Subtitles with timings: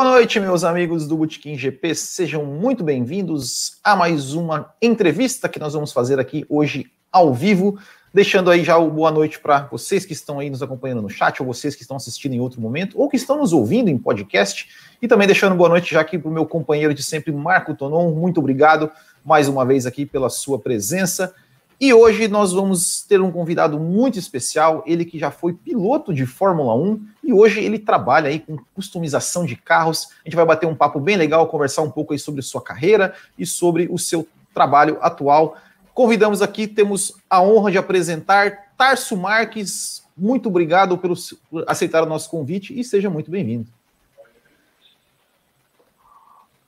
[0.00, 1.94] Boa noite, meus amigos do Botequim GP.
[1.94, 7.78] Sejam muito bem-vindos a mais uma entrevista que nós vamos fazer aqui hoje ao vivo.
[8.12, 11.42] Deixando aí já o boa noite para vocês que estão aí nos acompanhando no chat,
[11.42, 14.70] ou vocês que estão assistindo em outro momento, ou que estão nos ouvindo em podcast.
[15.02, 18.10] E também deixando boa noite já aqui para o meu companheiro de sempre, Marco Tonon.
[18.10, 18.90] Muito obrigado
[19.22, 21.34] mais uma vez aqui pela sua presença.
[21.78, 26.24] E hoje nós vamos ter um convidado muito especial, ele que já foi piloto de
[26.24, 30.08] Fórmula 1 e hoje ele trabalha aí com customização de carros.
[30.24, 33.14] A gente vai bater um papo bem legal, conversar um pouco aí sobre sua carreira
[33.38, 35.56] e sobre o seu trabalho atual.
[35.94, 40.04] Convidamos aqui, temos a honra de apresentar Tarso Marques.
[40.16, 41.14] Muito obrigado pelo,
[41.48, 43.68] por aceitar o nosso convite e seja muito bem-vindo.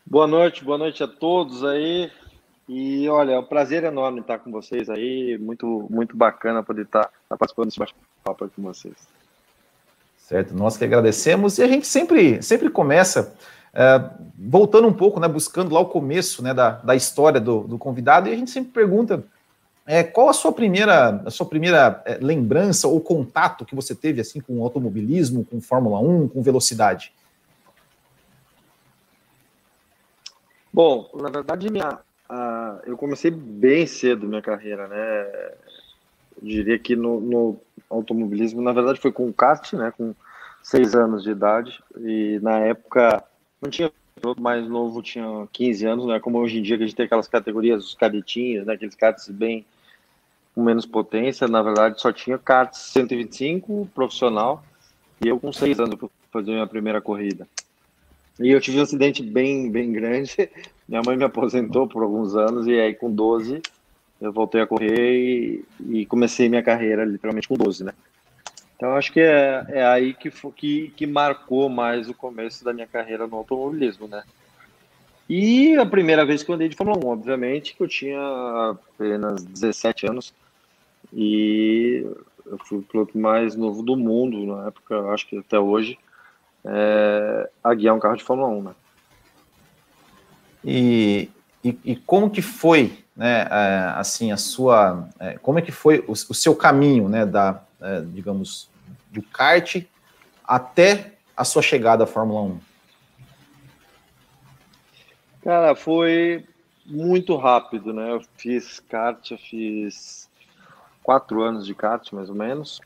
[0.07, 2.09] Boa noite, boa noite a todos aí.
[2.69, 7.11] E olha, é um prazer enorme estar com vocês aí, muito, muito bacana poder estar,
[7.29, 9.22] participando desse bate-papo com vocês.
[10.23, 13.35] Certo, nós que agradecemos e a gente sempre, sempre começa
[13.75, 17.77] é, voltando um pouco, né, buscando lá o começo né, da, da história do, do
[17.77, 19.25] convidado e a gente sempre pergunta
[19.85, 24.21] é, qual a sua primeira, a sua primeira é, lembrança ou contato que você teve
[24.21, 27.13] assim com automobilismo, com Fórmula 1, com velocidade?
[30.73, 31.99] Bom, na verdade, minha,
[32.29, 35.53] ah, eu comecei bem cedo minha carreira, né?
[36.43, 39.93] Diria que no, no, automobilismo, na verdade, foi com kart, né?
[39.97, 40.15] Com
[40.63, 43.23] seis anos de idade e na época
[43.61, 46.85] não tinha piloto mais novo, tinha 15 anos, não é como hoje em dia que
[46.85, 48.75] a gente tem aquelas categorias, os cadetinhos, né?
[48.75, 49.65] Aqueles karts bem
[50.55, 51.47] com menos potência.
[51.47, 54.65] Na verdade, só tinha kart 125 profissional
[55.25, 57.47] e eu com seis anos para fazer minha primeira corrida.
[58.41, 60.35] E eu tive um acidente bem, bem grande.
[60.89, 63.63] Minha mãe me aposentou por alguns anos e aí com 12
[64.23, 67.93] eu voltei a correr e, e comecei minha carreira literalmente com 12, né?
[68.77, 72.87] Então acho que é, é aí que, que, que marcou mais o começo da minha
[72.87, 74.23] carreira no automobilismo, né?
[75.29, 78.21] E a primeira vez que eu andei de Fórmula 1, obviamente, que eu tinha
[78.71, 80.33] apenas 17 anos
[81.13, 82.07] e
[82.47, 85.99] eu fui o piloto mais novo do mundo na época, acho que até hoje
[86.65, 88.75] é, a guiar um carro de Fórmula 1, né?
[90.65, 91.29] E,
[91.65, 96.05] e, e como que foi, né, é, assim, a sua, é, como é que foi
[96.09, 98.71] o, seu caminho, né, da, é, digamos,
[99.11, 99.85] do kart
[100.45, 102.61] até a sua chegada à Fórmula 1?
[105.43, 106.47] Cara, foi
[106.87, 108.13] muito rápido, né?
[108.13, 110.29] Eu fiz kart, eu fiz
[111.03, 112.81] quatro anos de kart, mais ou menos.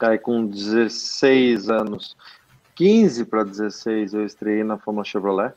[0.00, 2.16] Aí com 16 anos
[2.74, 5.52] 15 para 16 eu estreiei na Fórmula Chevrolet.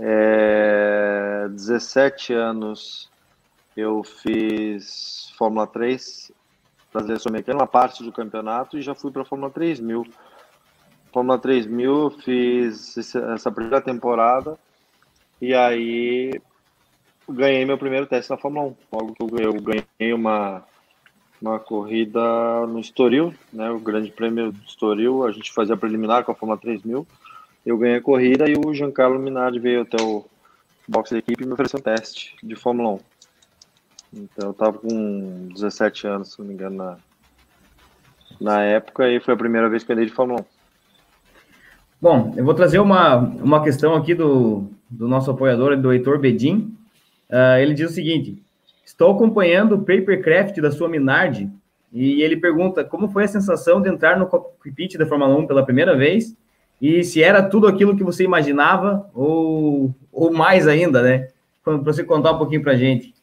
[0.00, 3.10] É, 17 anos
[3.76, 6.32] eu fiz Fórmula 3,
[6.92, 10.06] Brasileiro Sul-Americano, uma parte do campeonato, e já fui para a Fórmula 3000.
[11.12, 14.58] Fórmula 3000 eu fiz essa primeira temporada,
[15.40, 16.40] e aí
[17.28, 18.76] ganhei meu primeiro teste na Fórmula 1.
[18.92, 20.64] Logo que eu ganhei uma
[21.40, 22.20] uma corrida
[22.66, 26.58] no Estoril, né, o Grande Prêmio do Estoril, a gente fazia preliminar com a Fórmula
[26.58, 27.06] 3000,
[27.68, 30.24] eu ganhei a corrida e o Giancarlo Minardi veio até o
[30.88, 33.00] box da equipe e me ofereceu um teste de Fórmula 1.
[34.14, 36.96] Então eu tava com 17 anos, se não me engano, na,
[38.40, 40.44] na época, e foi a primeira vez que andei de Fórmula 1.
[42.00, 46.74] Bom, eu vou trazer uma, uma questão aqui do, do nosso apoiador, do Heitor Bedin.
[47.28, 48.42] Uh, ele diz o seguinte:
[48.82, 51.50] Estou acompanhando o papercraft da sua Minardi
[51.92, 55.66] e ele pergunta como foi a sensação de entrar no cockpit da Fórmula 1 pela
[55.66, 56.34] primeira vez
[56.80, 61.28] e se era tudo aquilo que você imaginava ou, ou mais ainda, né?
[61.64, 63.14] Para você contar um pouquinho para a gente.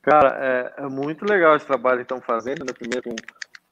[0.00, 2.72] Cara, é, é, muito legal esse trabalho que estão fazendo, né?
[2.72, 3.16] Primeiro com,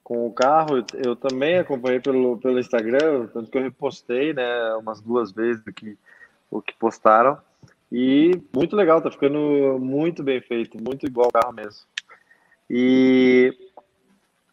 [0.05, 4.75] com o carro, eu, eu, também acompanhei pelo, pelo Instagram, tanto que eu repostei, né,
[4.75, 5.99] umas duas vezes o que,
[6.51, 7.39] o que postaram.
[7.91, 11.85] E muito legal, tá ficando muito bem feito, muito igual o carro mesmo.
[12.69, 13.53] E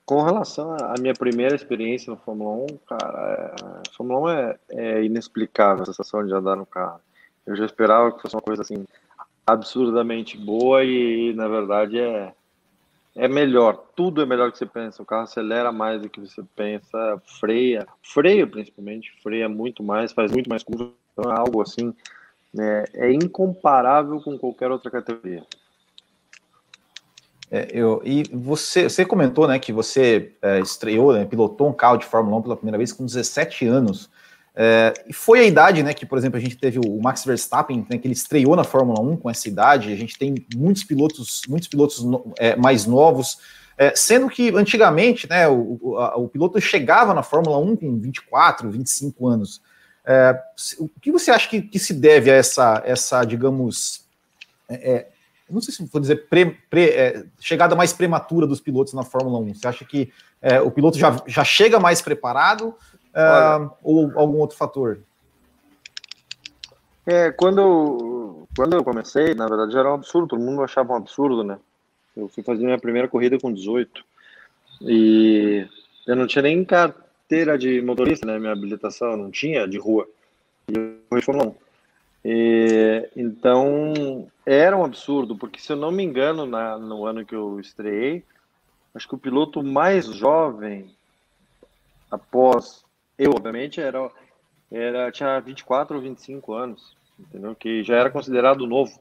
[0.07, 5.03] com relação à minha primeira experiência no Fórmula 1, cara, é, Fórmula 1 é, é
[5.03, 7.01] inexplicável a sensação de andar no carro.
[7.45, 8.85] Eu já esperava que fosse uma coisa assim
[9.45, 12.33] absurdamente boa e na verdade é
[13.17, 15.01] é melhor, tudo é melhor que você pensa.
[15.01, 20.31] O carro acelera mais do que você pensa, freia, freia principalmente, freia muito mais, faz
[20.31, 20.89] muito mais curva.
[21.11, 21.93] Então é algo assim
[22.57, 25.43] é, é incomparável com qualquer outra categoria.
[27.49, 31.97] É, eu, e você, você comentou né, que você é, estreou, né, pilotou um carro
[31.97, 34.09] de Fórmula 1 pela primeira vez com 17 anos.
[34.53, 37.85] É, e foi a idade né, que, por exemplo, a gente teve o Max Verstappen,
[37.89, 39.93] né, que ele estreou na Fórmula 1 com essa idade.
[39.93, 43.37] A gente tem muitos pilotos, muitos pilotos no, é, mais novos.
[43.77, 47.99] É, sendo que antigamente né, o, o, a, o piloto chegava na Fórmula 1 com
[47.99, 49.61] 24, 25 anos.
[50.03, 50.37] É,
[50.79, 54.05] o que você acha que, que, se deve a essa, essa digamos,
[54.67, 55.07] é,
[55.49, 59.39] não sei se vou dizer pre, pre, é, chegada mais prematura dos pilotos na Fórmula
[59.39, 59.55] 1?
[59.55, 60.11] Você acha que
[60.41, 64.99] é, o piloto já, já chega mais preparado uh, ou algum outro fator?
[67.05, 71.43] É, quando, quando eu comecei, na verdade era um absurdo, todo mundo achava um absurdo,
[71.43, 71.57] né?
[72.15, 74.03] Eu fui fazer minha primeira corrida com 18
[74.81, 75.65] e
[76.05, 78.37] eu não tinha nem carteira de motorista, né?
[78.37, 80.07] Minha habilitação não tinha de rua.
[80.67, 81.66] E eu fui Fórmula 1.
[82.23, 87.35] E, então, era um absurdo, porque se eu não me engano, na, no ano que
[87.35, 88.23] eu estreiei,
[88.93, 90.93] acho que o piloto mais jovem,
[92.11, 92.83] após
[93.17, 94.11] eu, obviamente, era,
[94.71, 97.55] era tinha 24 ou 25 anos, entendeu?
[97.55, 98.99] Que já era considerado novo.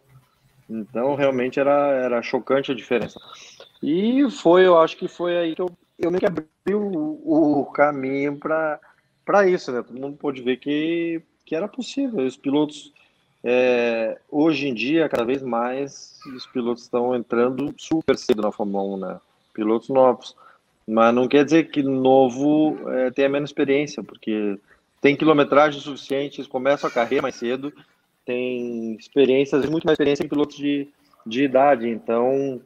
[0.68, 3.20] Então, realmente era, era chocante a diferença.
[3.82, 7.66] E foi, eu acho que foi aí que eu, eu meio que abri o, o
[7.66, 9.82] caminho para isso, né?
[9.82, 12.24] Todo mundo pôde ver que, que era possível.
[12.24, 12.92] Os pilotos
[13.48, 18.82] é, hoje em dia, cada vez mais, os pilotos estão entrando super cedo na Fórmula
[18.82, 19.20] 1, né?
[19.54, 20.34] Pilotos novos.
[20.84, 24.58] Mas não quer dizer que novo é, tenha menos experiência, porque
[25.00, 27.72] tem quilometragem suficiente, eles começam a carreira mais cedo,
[28.24, 30.88] tem experiências, muito mais experiência que pilotos de,
[31.24, 31.88] de idade.
[31.88, 32.60] Então,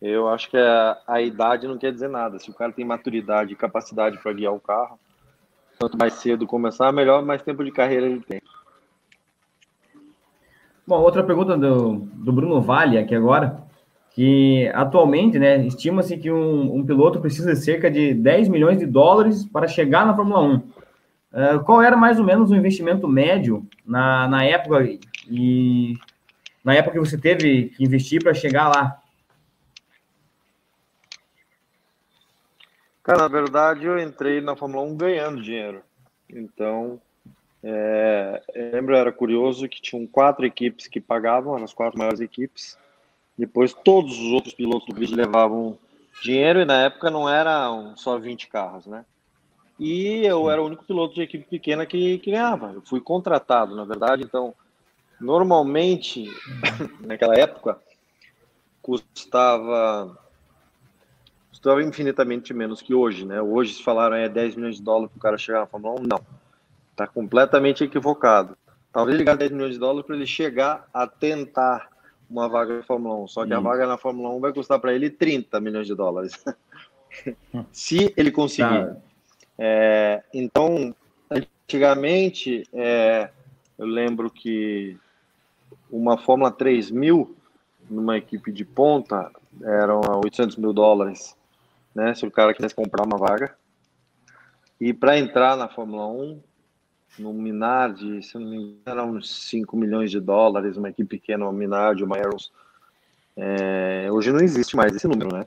[0.00, 2.38] eu acho que a, a idade não quer dizer nada.
[2.38, 4.96] Se o cara tem maturidade e capacidade para guiar o carro,
[5.76, 8.40] quanto mais cedo começar, melhor, mais tempo de carreira ele tem.
[10.86, 13.64] Bom, outra pergunta do, do Bruno Vale aqui agora,
[14.10, 18.84] que atualmente, né, estima-se que um, um, piloto precisa de cerca de 10 milhões de
[18.84, 20.56] dólares para chegar na Fórmula 1.
[20.56, 20.62] Uh,
[21.32, 24.86] é, qual era mais ou menos o investimento médio na, na época
[25.28, 25.94] e
[26.62, 29.00] na época que você teve que investir para chegar lá?
[33.02, 35.82] Cara, na verdade eu entrei na Fórmula 1 ganhando dinheiro.
[36.30, 37.00] Então,
[37.66, 42.76] é, lembro, era curioso que tinham quatro equipes que pagavam, as quatro maiores equipes.
[43.38, 45.78] Depois todos os outros pilotos do grid levavam
[46.22, 49.06] dinheiro e na época não eram só 20 carros, né?
[49.80, 52.72] E eu era o único piloto de equipe pequena que, que ganhava.
[52.74, 54.22] Eu fui contratado, na verdade.
[54.22, 54.54] Então,
[55.18, 56.26] normalmente,
[57.00, 57.78] naquela época,
[58.82, 60.16] custava
[61.48, 63.40] custava infinitamente menos que hoje, né?
[63.40, 66.02] Hoje, se falaram é 10 milhões de dólares para o cara chegar na Fórmula 1,
[66.02, 66.43] não
[66.94, 68.56] Está completamente equivocado.
[68.92, 71.88] Talvez ele gaste 10 milhões de dólares para ele chegar a tentar
[72.30, 73.26] uma vaga na Fórmula 1.
[73.26, 76.44] Só que a vaga na Fórmula 1 vai custar para ele 30 milhões de dólares.
[77.72, 78.86] Se ele conseguir.
[78.86, 78.96] Tá.
[79.58, 80.94] É, então,
[81.28, 83.28] antigamente, é,
[83.76, 84.96] eu lembro que
[85.90, 87.36] uma Fórmula 3000
[87.90, 91.36] numa equipe de ponta eram 800 mil dólares,
[91.92, 92.14] né?
[92.14, 93.56] Se o cara quisesse comprar uma vaga.
[94.80, 96.40] E para entrar na Fórmula 1,
[97.18, 101.44] no Minardi, se não me engano, eram uns 5 milhões de dólares, uma equipe pequena,
[101.44, 102.50] uma Minardi, uma Arrows.
[103.36, 105.46] É, hoje não existe mais esse número, né?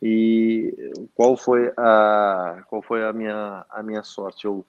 [0.00, 0.74] E
[1.14, 4.46] qual foi a qual foi a minha a minha sorte?
[4.46, 4.64] Eu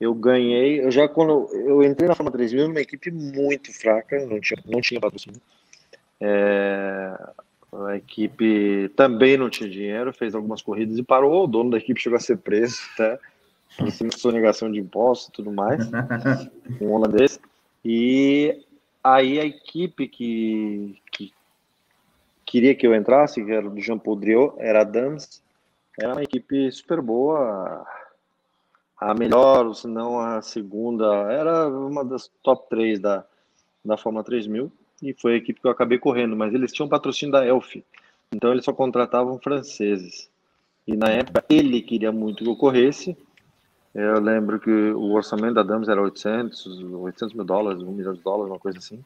[0.00, 4.40] eu ganhei, eu já quando eu entrei na Fórmula 3000 numa equipe muito fraca, não
[4.40, 5.40] tinha não tinha patrocínio.
[6.20, 7.18] É,
[7.86, 11.44] a equipe também não tinha dinheiro, fez algumas corridas e parou.
[11.44, 13.18] O dono da equipe chegou a ser preso, tá?
[13.82, 15.88] De sonegação de impostos e tudo mais,
[16.80, 17.40] um holandês.
[17.84, 18.64] E
[19.02, 21.32] aí a equipe que, que
[22.46, 25.42] queria que eu entrasse, que era do Jean Paul Driot, era a Dams,
[25.98, 27.86] era uma equipe super boa,
[28.98, 33.24] a melhor, ou se não a segunda, era uma das top 3 da,
[33.84, 34.70] da Fórmula 3000,
[35.02, 37.76] e foi a equipe que eu acabei correndo, mas eles tinham patrocínio da Elf,
[38.32, 40.30] então eles só contratavam franceses.
[40.86, 43.16] E na época ele queria muito que eu corresse,
[43.94, 48.20] eu lembro que o orçamento da Dams era 800, 800 mil dólares, 1 milhão de
[48.20, 49.04] dólares, uma coisa assim.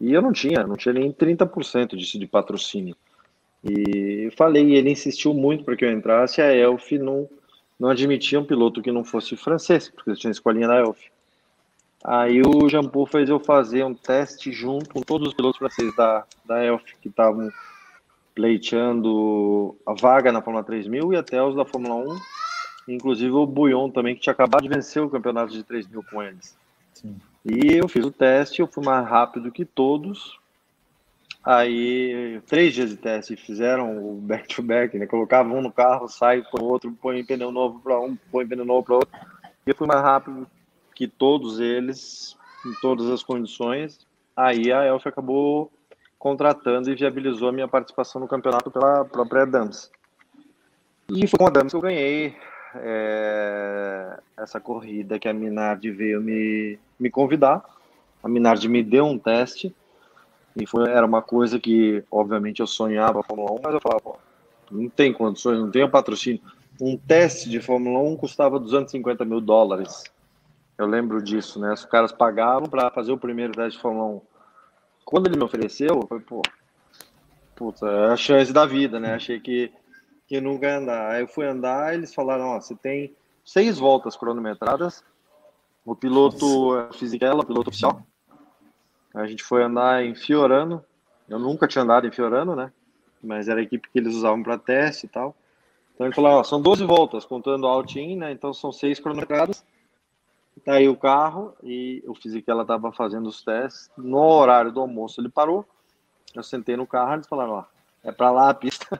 [0.00, 2.96] E eu não tinha, não tinha nem 30% disso de patrocínio.
[3.64, 7.28] E falei, ele insistiu muito para que eu entrasse, a Elf não,
[7.78, 11.00] não admitia um piloto que não fosse francês, porque eu tinha escolinha da Elf.
[12.04, 15.94] Aí o Jean Paul fez eu fazer um teste junto com todos os pilotos franceses
[15.96, 17.48] da, da Elf, que estavam
[18.34, 22.41] pleiteando a vaga na Fórmula 3000 e até os da Fórmula 1
[22.88, 26.22] Inclusive o Buion também, que tinha acabado de vencer o campeonato de 3 mil com
[26.22, 26.56] eles.
[26.94, 27.16] Sim.
[27.44, 30.38] E eu fiz o teste, eu fui mais rápido que todos.
[31.44, 35.06] Aí, três dias de teste, fizeram o back-to-back, né?
[35.06, 38.64] Colocavam um no carro, sai com o outro, põe pneu novo para um, põe pneu
[38.64, 39.18] novo para outro.
[39.66, 40.46] E eu fui mais rápido
[40.94, 44.06] que todos eles, em todas as condições.
[44.36, 45.70] Aí a Elf acabou
[46.16, 49.90] contratando e viabilizou a minha participação no campeonato pela própria Adams.
[51.10, 52.36] E foi com a Adams que eu ganhei
[52.76, 57.64] é, essa corrida que a Minardi veio me, me convidar.
[58.22, 59.74] A Minardi me deu um teste
[60.56, 64.18] e foi, era uma coisa que, obviamente, eu sonhava Fórmula 1, mas eu falava,
[64.70, 66.40] não tem condições, não tenho patrocínio.
[66.80, 70.04] Um teste de Fórmula 1 custava 250 mil dólares.
[70.76, 71.72] Eu lembro disso, né?
[71.72, 74.20] Os caras pagavam para fazer o primeiro teste de Fórmula 1.
[75.04, 76.42] Quando ele me ofereceu, eu falei, pô,
[77.54, 79.14] puta, é a chance da vida, né?
[79.14, 79.70] Achei que,
[80.32, 81.10] que nunca ia andar.
[81.10, 85.04] Aí eu fui andar, eles falaram, ó, você tem seis voltas cronometradas,
[85.84, 88.02] o piloto é Fisichella, piloto oficial.
[89.12, 90.82] A gente foi andar em Fiorano,
[91.28, 92.72] eu nunca tinha andado em Fiorano, né?
[93.22, 95.36] Mas era a equipe que eles usavam para teste e tal.
[95.94, 98.32] Então ele falou, ó, são 12 voltas, contando out-in, né?
[98.32, 99.62] Então são seis cronometradas.
[100.64, 103.90] Tá aí o carro e o Fisichella estava fazendo os testes.
[103.98, 105.66] No horário do almoço ele parou,
[106.34, 107.64] eu sentei no carro, eles falaram, ó,
[108.02, 108.98] é para lá a pista.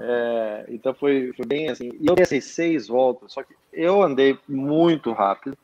[0.00, 1.90] É, então foi, foi bem assim.
[2.00, 5.56] E eu dei essas seis voltas, só que eu andei muito rápido.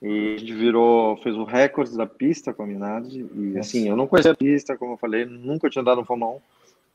[0.00, 3.26] E a gente virou, fez o recorde da pista com a Minardi.
[3.34, 6.32] E assim, eu não conhecia a pista, como eu falei, nunca tinha andado no Fórmula
[6.32, 6.40] 1.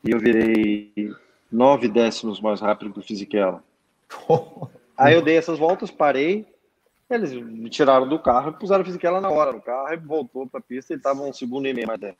[0.06, 1.12] E eu virei
[1.52, 3.64] nove décimos mais rápido que o Fisichella.
[4.98, 6.46] Aí eu dei essas voltas, parei.
[7.10, 10.48] Eles me tiraram do carro e puseram o Fisichella na hora no carro e voltou
[10.48, 10.94] para a pista.
[10.94, 12.18] Ele estava um segundo e meio mais dentro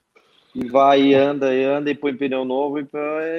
[0.54, 2.88] e vai e anda e anda e põe pneu novo e,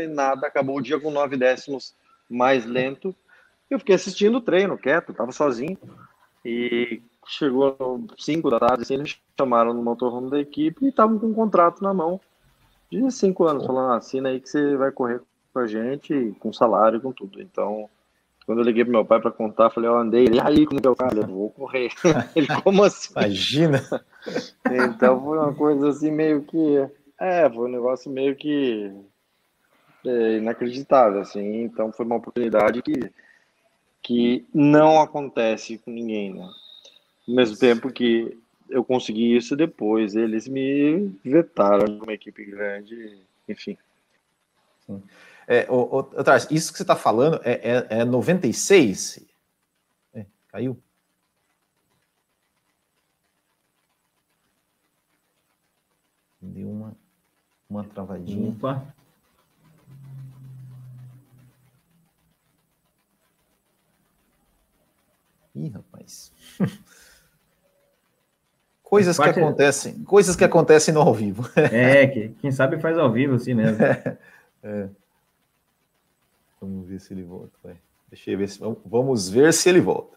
[0.04, 1.94] e nada, acabou o dia com nove décimos
[2.28, 3.14] mais lento.
[3.70, 5.78] Eu fiquei assistindo o treino, quieto, tava sozinho.
[6.44, 11.26] E chegou cinco da tarde, assim, eles chamaram no motorhome da equipe e estavam com
[11.26, 12.20] um contrato na mão
[12.90, 15.20] de cinco anos, falando, ah, assina aí que você vai correr
[15.52, 17.40] com a gente, com salário, com tudo.
[17.40, 17.88] Então,
[18.44, 20.88] quando eu liguei pro meu pai para contar, falei, eu andei, ele, aí, como que
[20.88, 21.16] o cara?
[21.16, 21.90] Eu vou correr.
[22.36, 23.12] ele, como assim?
[23.12, 23.82] Imagina!
[24.66, 26.86] então, foi uma coisa assim, meio que
[27.22, 28.92] é, foi um negócio meio que
[30.04, 31.62] é, inacreditável, assim.
[31.62, 33.12] Então foi uma oportunidade que,
[34.02, 36.48] que não acontece com ninguém, né?
[37.28, 38.36] Ao mesmo tempo que
[38.68, 43.78] eu consegui isso depois, eles me vetaram de uma equipe grande, enfim.
[44.86, 45.02] Sim.
[45.46, 46.06] É, o, o,
[46.50, 49.24] isso que você está falando é, é, é 96?
[50.14, 50.76] É, caiu?
[56.40, 57.01] Deu uma.
[57.72, 58.50] Uma travadinha.
[58.50, 58.84] Opa.
[65.54, 66.30] Ih, rapaz.
[68.82, 71.48] coisas que acontecem, coisas que acontecem no ao vivo.
[71.56, 73.78] é, que, quem sabe faz ao vivo assim mesmo.
[74.64, 74.88] É.
[76.60, 77.50] Vamos ver se ele volta.
[77.64, 77.76] Vai.
[78.08, 80.16] Deixa eu ver se vamos ver se ele volta.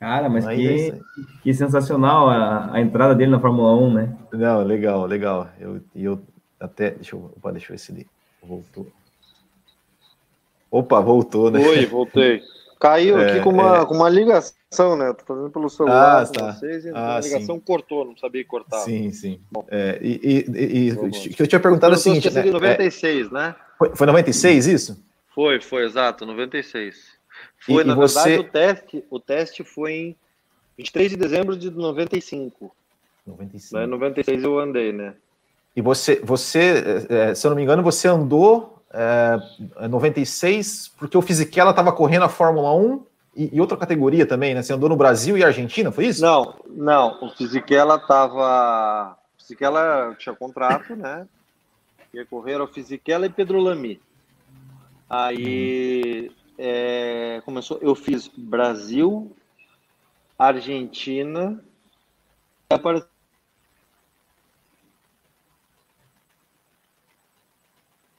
[0.00, 0.98] Cara, mas que, é
[1.42, 4.16] que sensacional a, a, entrada dele na Fórmula 1, né?
[4.32, 5.50] Não, legal, legal.
[5.60, 6.22] Eu, eu
[6.58, 6.92] até.
[6.92, 8.06] Deixa eu, opa, deixa eu ver se ele
[8.42, 8.86] voltou.
[10.70, 11.60] Opa, voltou, né?
[11.60, 12.40] Oi, voltei.
[12.80, 13.84] Caiu é, aqui com uma, é...
[13.84, 15.12] com uma ligação, né?
[15.12, 16.52] Tô fazendo pelo celular ah, tá.
[16.52, 17.60] vocês, então ah, a ligação sim.
[17.60, 18.78] cortou, não sabia cortar.
[18.78, 19.38] Sim, sim.
[19.68, 22.30] É, e, e, e o que eu tinha perguntado é o seguinte.
[22.30, 22.42] Né?
[22.44, 23.54] 96, é, né?
[23.76, 25.04] Foi, foi 96 isso?
[25.34, 27.19] Foi, foi, exato, 96.
[27.58, 28.36] Foi, e, na e você...
[28.36, 30.16] verdade, o teste, o teste foi em
[30.78, 32.74] 23 de dezembro de 95.
[33.26, 33.82] 95.
[33.82, 35.14] Em 96 eu andei, né?
[35.76, 39.38] E você, você é, se eu não me engano, você andou é,
[39.88, 43.06] 96 porque o Fisichella estava correndo a Fórmula 1
[43.36, 44.62] e, e, outra categoria também, né?
[44.62, 46.20] Você andou no Brasil e Argentina, foi isso?
[46.20, 47.22] Não, não.
[47.22, 49.16] O Fisichella estava...
[49.38, 51.26] O Fisichella tinha contrato, né?
[52.12, 54.00] Ia correr o Fisichella e Pedro Lamy.
[55.08, 56.30] Aí
[56.62, 59.34] é, começou, eu fiz Brasil,
[60.38, 61.64] Argentina,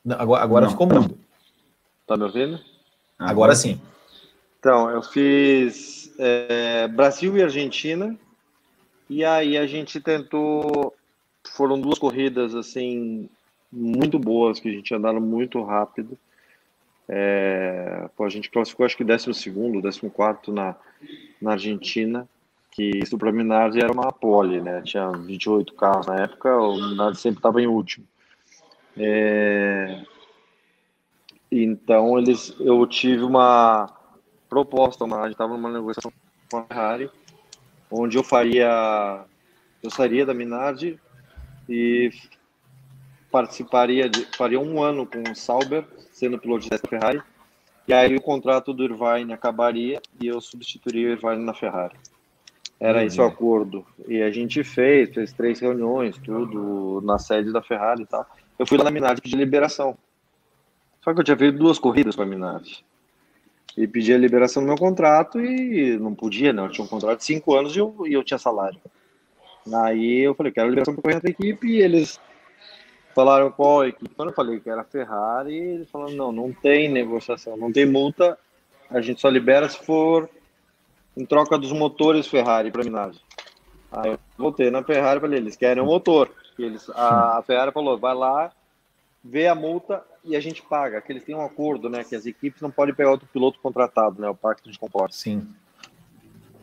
[0.04, 1.18] Não, agora agora ficou mudo.
[2.08, 2.56] Tá me ouvindo?
[3.20, 3.80] Agora, agora sim.
[4.60, 8.18] Então, eu fiz é, Brasil e Argentina,
[9.08, 10.96] e aí a gente tentou.
[11.56, 13.30] Foram duas corridas assim
[13.72, 16.18] muito boas, que a gente andaram muito rápido.
[17.08, 20.76] É, pô, a gente classificou acho que 12 segundo, 14 na,
[21.42, 22.28] na Argentina,
[22.72, 24.82] que isso para Minardi era uma pole, né?
[24.82, 28.06] Tinha 28 carros na época, o Minardi sempre estava em último.
[28.98, 30.04] É,
[31.52, 33.90] então eles, eu tive uma
[34.50, 36.12] proposta, uma, a gente estava numa negociação
[36.50, 37.10] com a Ferrari,
[37.90, 39.26] onde eu faria,
[39.84, 41.00] eu sairia da Minardi
[41.68, 42.10] e
[43.32, 47.22] participaria de, faria um ano com o Sauber sendo piloto da Ferrari.
[47.88, 51.96] E aí o contrato do Irvine acabaria e eu substituiria o Irvine na Ferrari.
[52.80, 53.06] Era uhum.
[53.06, 53.86] esse o acordo.
[54.08, 58.26] E a gente fez, fez três reuniões, tudo na sede da Ferrari e tal.
[58.58, 59.98] Eu fui lá na Minardi de liberação.
[61.04, 62.84] Só que eu tinha feito duas corridas para a Minardi.
[63.78, 66.66] E pedi a liberação do meu contrato e não podia, não.
[66.66, 68.80] Eu tinha um contrato de cinco anos e eu, e eu tinha salário.
[69.74, 72.20] Aí eu falei, quero liberação para correr na equipe e eles
[73.14, 74.14] falaram qual equipe.
[74.16, 78.38] Quando eu falei que era Ferrari, eles falaram, não, não tem negociação, não tem multa,
[78.90, 80.30] a gente só libera se for
[81.16, 83.22] em troca dos motores Ferrari para Minardi.
[83.92, 86.32] Aí eu voltei na Ferrari e falei, eles querem o um motor.
[86.58, 88.52] Eles, a, a Ferrari falou, vai lá,
[89.24, 91.02] vê a multa e a gente paga.
[91.02, 92.04] Que eles têm um acordo, né?
[92.04, 94.30] Que as equipes não podem pegar outro piloto contratado, né?
[94.30, 95.16] O pacto de comporta.
[95.16, 95.48] Sim.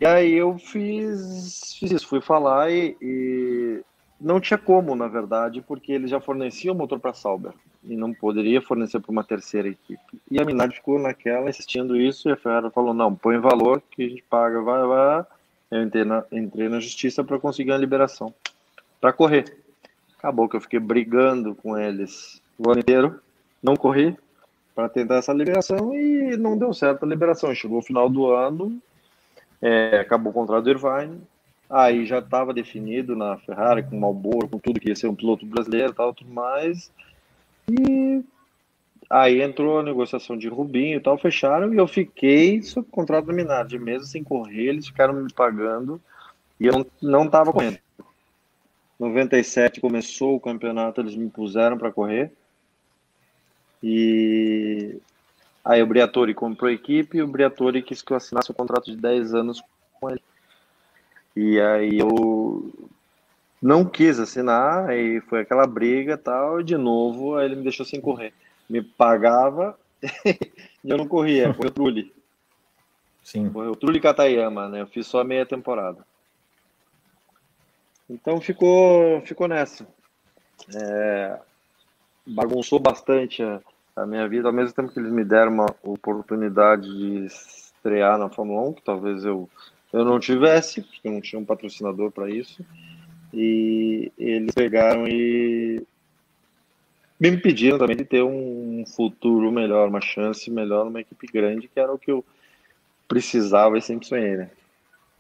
[0.01, 3.83] E aí eu fiz, fiz isso, fui falar e, e,
[4.21, 7.53] não tinha como, na verdade, porque eles já forneciam o motor para a Sauber
[7.85, 10.21] e não poderia fornecer para uma terceira equipe.
[10.31, 14.05] E a Minardi ficou naquela insistindo isso e a Ferrari falou: não, põe valor que
[14.05, 15.27] a gente paga, vai, vai.
[15.71, 18.35] Eu entrei na, entrei na justiça para conseguir uma liberação
[19.01, 19.45] para correr.
[20.19, 23.21] Acabou que eu fiquei brigando com eles o ano inteiro
[23.63, 24.17] não corri
[24.75, 27.55] para tentar essa liberação e não deu certo a liberação.
[27.55, 28.81] Chegou o final do ano,
[29.63, 31.21] é, acabou o contrato do Irvine,
[31.69, 35.15] aí já estava definido na Ferrari, com o Marlboro, com tudo que ia ser um
[35.15, 36.91] piloto brasileiro tal, tudo mais.
[37.69, 38.23] E
[39.11, 43.33] aí entrou a negociação de Rubinho e tal, fecharam e eu fiquei sob contrato da
[43.33, 46.01] Minardi, mesmo sem correr, eles ficaram me pagando
[46.59, 47.79] e eu não estava correndo.
[48.99, 52.33] 97 começou o campeonato, eles me puseram para correr.
[53.81, 54.97] E
[55.65, 58.87] aí o Briatore comprou a equipe e o Briatore quis que eu assinasse um contrato
[58.87, 59.63] de 10 anos
[60.01, 60.23] com ele.
[61.41, 62.73] E aí eu
[63.63, 67.63] não quis assinar, aí foi aquela briga e tal, e de novo aí ele me
[67.63, 68.33] deixou sem correr.
[68.69, 69.79] Me pagava
[70.83, 72.13] e eu não corria, foi o Trulli.
[73.23, 73.49] Sim.
[73.51, 74.81] Foi o Trulli Katayama, né?
[74.81, 76.05] Eu fiz só meia temporada.
[78.11, 79.87] Então ficou, ficou nessa.
[80.75, 81.39] É,
[82.27, 83.61] bagunçou bastante a,
[83.95, 88.29] a, minha vida, ao mesmo tempo que eles me deram uma oportunidade de estrear na
[88.29, 89.49] Fórmula 1, que talvez eu,
[89.93, 92.65] eu não tivesse, porque eu não tinha um patrocinador para isso.
[93.33, 95.83] E eles pegaram e
[97.21, 101.79] me impediram também de ter um futuro melhor, uma chance melhor numa equipe grande, que
[101.79, 102.25] era o que eu
[103.07, 104.51] precisava e sempre sonhei, né?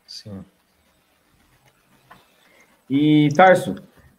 [0.06, 0.44] Sim.
[2.88, 3.76] E Tarso,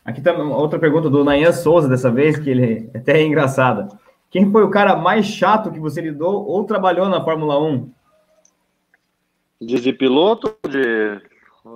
[0.09, 3.87] Aqui tá outra pergunta do Nayan Souza, dessa vez, que ele até é engraçada.
[4.31, 7.91] Quem foi o cara mais chato que você lidou ou trabalhou na Fórmula 1?
[9.61, 10.55] De, de piloto?
[10.67, 11.21] De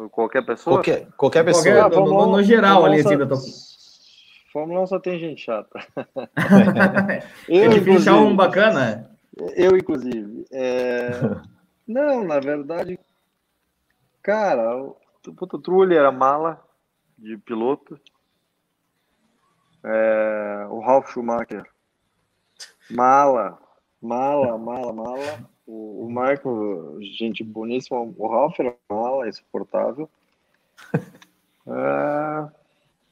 [0.09, 0.77] qualquer pessoa?
[0.77, 1.89] Qualquer, qualquer pessoa.
[1.89, 3.37] Qualquer, no, no, no, geral, ali, assim, da tua...
[4.51, 5.79] Fórmula 1 só tem gente chata.
[7.49, 9.09] eu, é difícil um bacana?
[9.55, 10.45] Eu, inclusive.
[10.51, 11.09] É...
[11.87, 12.97] Não, na verdade,
[14.21, 14.95] cara, o,
[15.27, 16.63] o Trulli era mala
[17.17, 17.99] de piloto.
[19.83, 21.65] É, o Ralf Schumacher.
[22.89, 23.59] Mala,
[24.01, 25.49] mala, mala, mala.
[25.65, 27.99] O, o Marco, gente boníssima.
[27.99, 30.09] O Ralf era mala, insuportável.
[31.67, 32.49] É,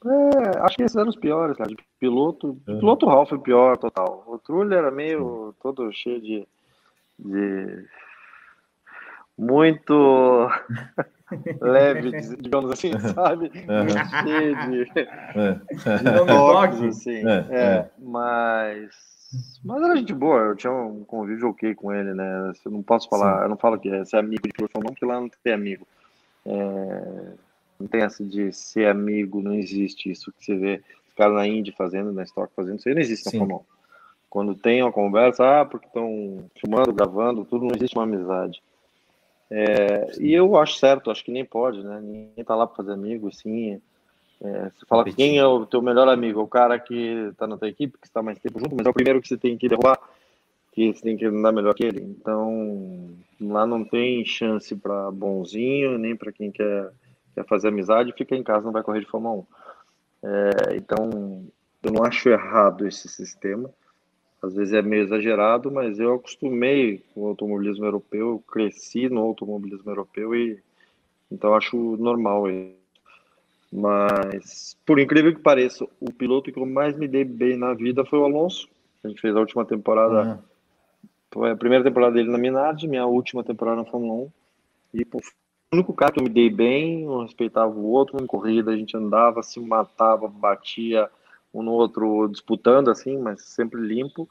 [0.08, 1.70] é, acho que esses eram os piores, cara.
[1.70, 4.24] De piloto, de piloto o Ralf é pior, total.
[4.28, 6.48] O Trulli era meio todo cheio de,
[7.20, 7.86] de
[9.38, 10.50] muito
[11.62, 13.52] leve, digamos assim, sabe?
[13.68, 14.24] Uhum.
[14.24, 16.26] Cheio de, é.
[16.26, 17.28] toques, assim.
[17.28, 17.92] É, é.
[17.98, 18.90] Mas,
[19.64, 22.54] mas era gente boa, eu tinha um convívio ok com ele, né?
[22.66, 23.44] Eu não posso falar, Sim.
[23.44, 25.88] eu não falo que é ser amigo de profissão, não, porque lá não tem amigo.
[26.46, 27.34] É,
[27.80, 31.48] não tem essa de ser amigo, não existe isso que você vê os caras na
[31.48, 33.62] Indy fazendo, na Stock fazendo, isso aí não existe na Fórmula
[34.30, 38.62] Quando tem uma conversa, ah, porque estão filmando, gravando, tudo, não existe uma amizade.
[39.50, 42.00] É, e eu acho certo, acho que nem pode, né?
[42.02, 43.82] Ninguém tá lá para fazer amigo, assim.
[44.44, 47.58] É, você fala que quem é o teu melhor amigo, o cara que tá na
[47.58, 49.68] tua equipe, que está mais tempo junto, mas é o primeiro que você tem que
[49.68, 50.00] derrubar,
[50.72, 52.02] que você tem que andar melhor que ele.
[52.02, 56.92] Então, lá não tem chance para bonzinho, nem para quem quer,
[57.36, 59.46] quer fazer amizade, fica em casa, não vai correr de Fórmula 1.
[60.24, 61.46] É, então,
[61.84, 63.70] eu não acho errado esse sistema
[64.42, 69.22] às vezes é meio exagerado, mas eu acostumei com o automobilismo europeu, eu cresci no
[69.22, 70.60] automobilismo europeu e
[71.32, 72.81] então acho normal isso.
[73.72, 78.04] Mas, por incrível que pareça, o piloto que eu mais me dei bem na vida
[78.04, 78.68] foi o Alonso.
[79.04, 80.38] A gente fez a última temporada, uhum.
[81.32, 84.32] foi a primeira temporada dele na Minardi, minha última temporada na Fórmula 1.
[84.96, 88.28] E pô, o único cara que eu me dei bem, eu respeitava o outro em
[88.28, 91.10] corrida, a gente andava, se matava, batia,
[91.54, 94.30] um no outro disputando assim, mas sempre limpo.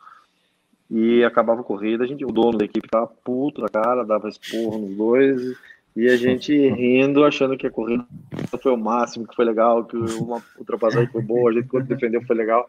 [0.91, 4.29] E acabava a corrida, a gente, o dono da equipe ficava puto da cara, dava
[4.29, 5.57] esporro nos dois,
[5.95, 8.07] e a gente rindo, achando que a corrida
[8.63, 12.23] foi o máximo, que foi legal, que uma ultrapassagem foi boa, a gente quando defendeu
[12.23, 12.69] foi legal.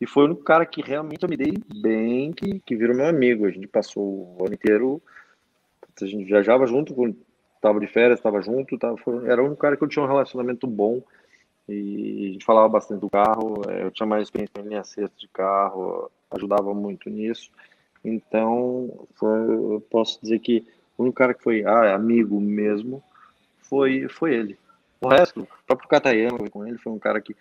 [0.00, 3.06] E foi o único cara que realmente eu me dei bem, que, que virou meu
[3.06, 3.46] amigo.
[3.46, 5.02] A gente passou o ano inteiro,
[6.00, 6.94] a gente viajava junto,
[7.60, 10.08] tava de férias, tava junto, tava, foi, era o único cara que eu tinha um
[10.08, 11.02] relacionamento bom.
[11.68, 15.28] E a gente falava bastante do carro, é, eu tinha mais experiência em acerto de
[15.28, 17.50] carro, ajudava muito nisso.
[18.04, 20.64] Então, foi, eu posso dizer que
[20.98, 23.02] o único cara que foi ah, amigo mesmo
[23.60, 24.58] foi, foi ele.
[25.00, 27.36] O resto, o próprio Catayama foi com ele, foi um cara que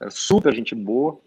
[0.00, 1.18] era super gente boa,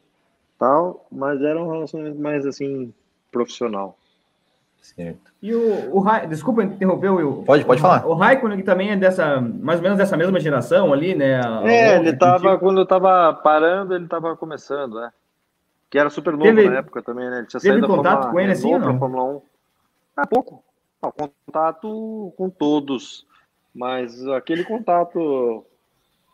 [0.59, 2.93] tal, mas era um relacionamento mais assim
[3.31, 3.97] profissional.
[4.81, 5.31] Certo.
[5.41, 6.25] E o, o Ra...
[6.25, 8.05] desculpa interromper o Pode, pode o, falar.
[8.05, 11.39] O Raikkonen que também é dessa mais ou menos dessa mesma geração ali, né?
[11.63, 15.11] É, ele tava quando eu tava parando, ele tava começando, né?
[15.89, 17.39] Que era super novo teve, na época também, né?
[17.39, 18.97] Ele tinha teve contato com ele assim ou não?
[18.97, 19.41] Fórmula 1.
[20.17, 20.63] Ah, pouco.
[21.01, 23.25] Ah, contato com todos,
[23.73, 25.65] mas aquele contato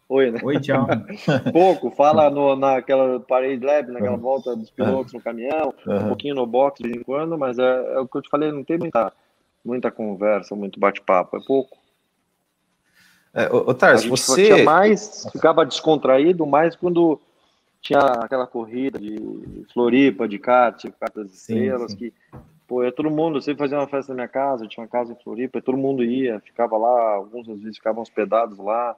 [0.10, 0.39] Oi, né?
[0.41, 0.88] Oi, tchau.
[1.51, 5.97] Pouco, fala no, naquela parade lab, naquela volta dos pilotos no caminhão, uhum.
[5.97, 8.30] um pouquinho no box de vez em quando, mas é, é, o que eu te
[8.30, 9.12] falei, não tem muita,
[9.65, 11.77] muita conversa, muito bate-papo, é pouco.
[13.34, 14.63] É, ô, Tars, você...
[14.63, 17.19] Mais, ficava descontraído mais quando
[17.82, 21.97] tinha aquela corrida de Floripa, de kart, das estrelas, sim.
[21.97, 22.13] que,
[22.67, 24.89] pô, ia todo mundo, eu sempre fazia uma festa na minha casa, eu tinha uma
[24.89, 28.95] casa em Floripa, todo mundo ia, ficava lá, alguns às vezes ficavam hospedados lá,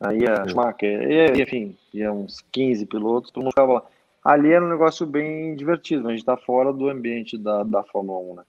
[0.00, 3.82] Aí a Schumacher, e, enfim, ia uns 15 pilotos, todo mundo ficava lá.
[4.24, 7.82] Ali era um negócio bem divertido, mas a gente está fora do ambiente da, da
[7.82, 8.42] Fórmula 1, né?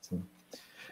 [0.00, 0.22] Sim.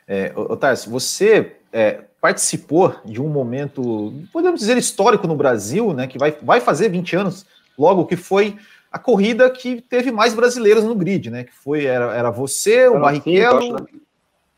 [0.06, 6.06] É, Otávio, você é, participou de um momento, podemos dizer, histórico no Brasil, né?
[6.06, 7.44] Que vai, vai fazer 20 anos,
[7.76, 8.56] logo que foi
[8.92, 11.44] a corrida que teve mais brasileiros no grid, né?
[11.44, 13.88] Que foi, era, era você, o Barrichello, cinco, né?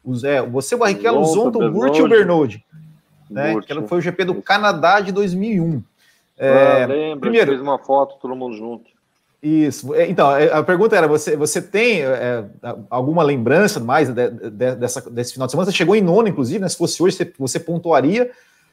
[0.03, 2.65] o, é, você, o Barrichello, o Zonta, o Burt e o Bernoldi
[3.31, 3.61] né?
[3.61, 5.83] Que foi o GP do Canadá de 2001.
[6.37, 8.91] É, ah, lembra, primeiro, fez uma foto todo mundo junto.
[9.43, 9.95] Isso.
[9.95, 12.45] É, então, é, a pergunta era: você, você tem é,
[12.89, 15.71] alguma lembrança mais de, de, dessa, desse final de semana?
[15.71, 16.69] Você chegou em nono, inclusive, né?
[16.69, 18.31] Se fosse hoje, você, você pontuaria.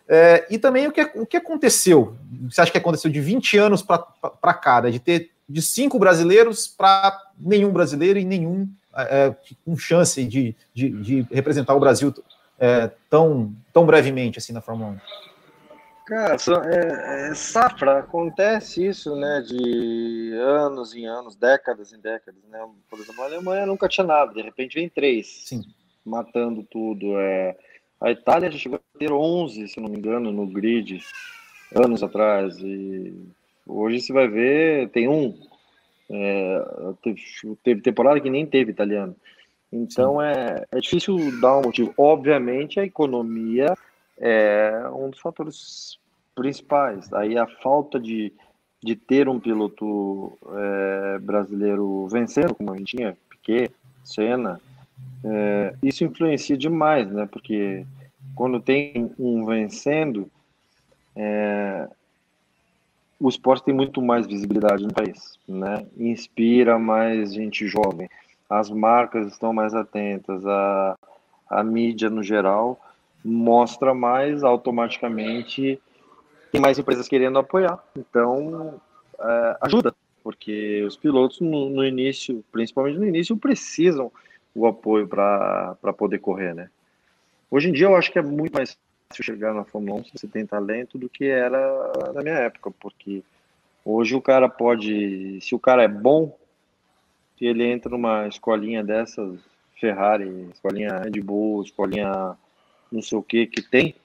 [0.08, 2.15] É, e também o que, o que aconteceu?
[2.50, 4.91] Você acha que aconteceu de 20 anos para cá, né?
[4.91, 9.33] de ter de cinco brasileiros para nenhum brasileiro e nenhum é,
[9.65, 12.13] com chance de, de, de representar o Brasil
[12.59, 14.97] é, tão, tão brevemente assim na Fórmula 1?
[16.05, 16.35] Cara,
[16.65, 22.59] é, é, safra, acontece isso, né, de anos em anos, décadas em décadas, né,
[22.89, 25.63] por exemplo, a Alemanha nunca tinha nada, de repente vem três, Sim.
[26.03, 27.55] matando tudo, é,
[28.01, 31.01] a Itália já chegou a ter 11, se não me engano, no grid,
[31.73, 33.15] anos atrás, e
[33.67, 35.38] hoje você vai ver, tem um,
[36.10, 36.65] é,
[37.63, 39.15] teve, temporada que nem teve italiano,
[39.71, 41.93] então é, é difícil dar um motivo.
[41.97, 43.74] Obviamente, a economia
[44.17, 45.97] é um dos fatores
[46.36, 47.12] principais.
[47.13, 48.34] Aí a falta de,
[48.84, 53.71] de ter um piloto é, brasileiro vencendo, como a gente tinha, Piquet,
[54.04, 54.60] Senna,
[55.24, 57.28] é, isso influencia demais, né?
[57.32, 57.86] Porque
[58.36, 60.30] quando tem um vencendo,
[61.15, 61.88] é,
[63.21, 65.86] o esporte tem muito mais visibilidade no país, né?
[65.97, 68.10] Inspira mais gente jovem
[68.51, 70.97] as marcas estão mais atentas, a,
[71.49, 72.77] a mídia no geral
[73.23, 75.79] mostra mais automaticamente
[76.51, 77.81] tem mais empresas querendo apoiar.
[77.95, 78.81] Então,
[79.17, 84.12] é, ajuda, porque os pilotos no, no, início, principalmente no início, precisam
[84.53, 86.69] o apoio para poder correr, né?
[87.49, 88.77] Hoje em dia eu acho que é muito mais
[89.17, 93.24] chegar na Fórmula 1 se você tem talento do que era na minha época, porque
[93.84, 96.38] hoje o cara pode, se o cara é bom,
[97.39, 99.39] ele entra numa escolinha dessas,
[99.80, 102.38] Ferrari, escolinha Red Bull, escolinha
[102.91, 103.95] não sei o que que tem,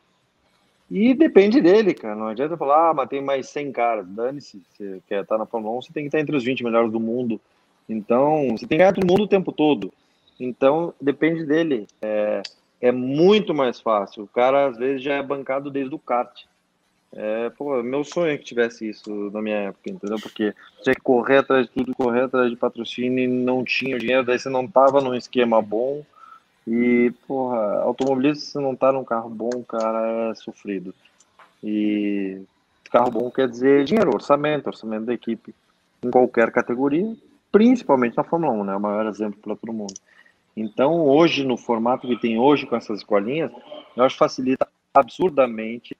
[0.90, 2.14] e depende dele, cara.
[2.14, 4.06] Não adianta falar, ah, mas tem mais 100 caras.
[4.06, 6.92] Dane-se, você quer estar na Fórmula 1, você tem que estar entre os 20 melhores
[6.92, 7.40] do mundo.
[7.88, 9.92] Então, você tem que ganhar todo mundo o tempo todo.
[10.38, 11.86] Então, depende dele.
[12.00, 12.42] É,
[12.80, 14.24] é muito mais fácil.
[14.24, 16.44] O cara, às vezes, já é bancado desde o kart.
[17.12, 20.18] É, pô, meu sonho é que tivesse isso na minha época, entendeu?
[20.20, 24.24] Porque tinha que correr atrás de tudo, correr atrás de patrocínio e não tinha dinheiro,
[24.24, 26.04] daí você não tava num esquema bom.
[26.66, 30.92] E, porra, automobilista, se não tá num carro bom, cara, é sofrido.
[31.62, 32.42] E
[32.90, 35.54] carro bom quer dizer dinheiro, orçamento, orçamento da equipe
[36.02, 37.16] em qualquer categoria,
[37.50, 38.76] principalmente na Fórmula 1, né?
[38.76, 39.94] O maior exemplo para todo mundo.
[40.56, 43.52] Então, hoje, no formato que tem hoje com essas escolinhas,
[43.94, 45.96] eu acho que facilita absurdamente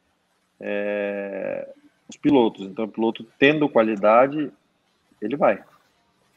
[0.58, 1.68] é,
[2.08, 2.66] os pilotos.
[2.66, 4.50] Então, o piloto tendo qualidade,
[5.20, 5.62] ele vai.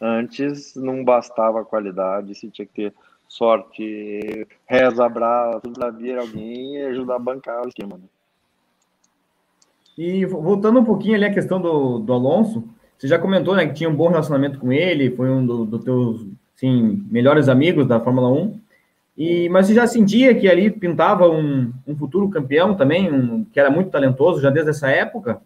[0.01, 2.93] Antes não bastava qualidade, se tinha que ter
[3.27, 5.59] sorte, reza para
[5.97, 7.97] vir alguém e ajudar a bancar o esquema.
[7.97, 8.03] Né?
[9.97, 13.73] E voltando um pouquinho ali à questão do, do Alonso, você já comentou, né, que
[13.73, 16.25] tinha um bom relacionamento com ele, foi um dos do teus,
[16.59, 18.59] sim, melhores amigos da Fórmula 1.
[19.17, 23.59] E, mas você já sentia que ali pintava um, um futuro campeão também, um, que
[23.59, 25.41] era muito talentoso já desde essa época?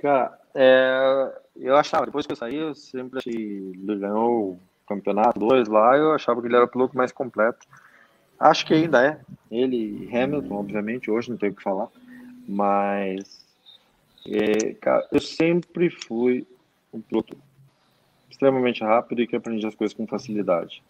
[0.00, 5.38] Cara, é, eu achava, depois que eu saí, eu sempre achei ele ganhou o campeonato
[5.38, 7.66] dois lá, eu achava que ele era o piloto mais completo.
[8.38, 9.20] Acho que ainda é.
[9.50, 11.88] Ele e Hamilton, obviamente, hoje não tenho o que falar.
[12.48, 13.44] Mas
[14.26, 16.46] é, cara, eu sempre fui
[16.92, 17.36] um piloto
[18.30, 20.82] extremamente rápido e que aprendi as coisas com facilidade.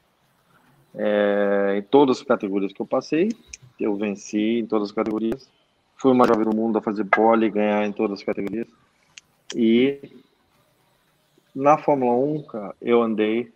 [0.95, 3.29] É, em todas as categorias que eu passei,
[3.79, 5.49] eu venci em todas as categorias.
[5.97, 8.69] Fui uma jovem do mundo a fazer pole e ganhar em todas as categorias.
[9.55, 10.01] E
[11.55, 13.53] na Fórmula 1, cara, eu andei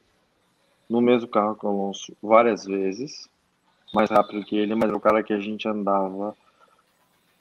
[0.88, 3.28] no mesmo carro com o Alonso várias vezes,
[3.94, 6.36] mais rápido que ele, mas é o cara que a gente andava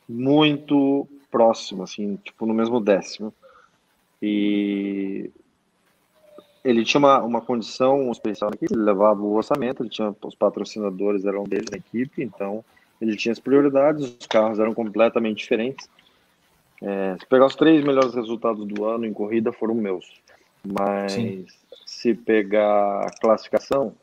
[0.08, 3.34] muito próximo, assim, tipo no mesmo décimo.
[4.22, 5.32] E
[6.64, 11.26] ele tinha uma, uma condição especial aqui, ele levava o orçamento, ele tinha os patrocinadores
[11.26, 12.64] eram dele na equipe, então
[13.02, 15.90] ele tinha as prioridades, os carros eram completamente diferentes.
[16.82, 20.06] É, se pegar os três melhores resultados do ano em corrida foram meus,
[20.64, 21.46] mas Sim.
[21.86, 23.94] se pegar a classificação,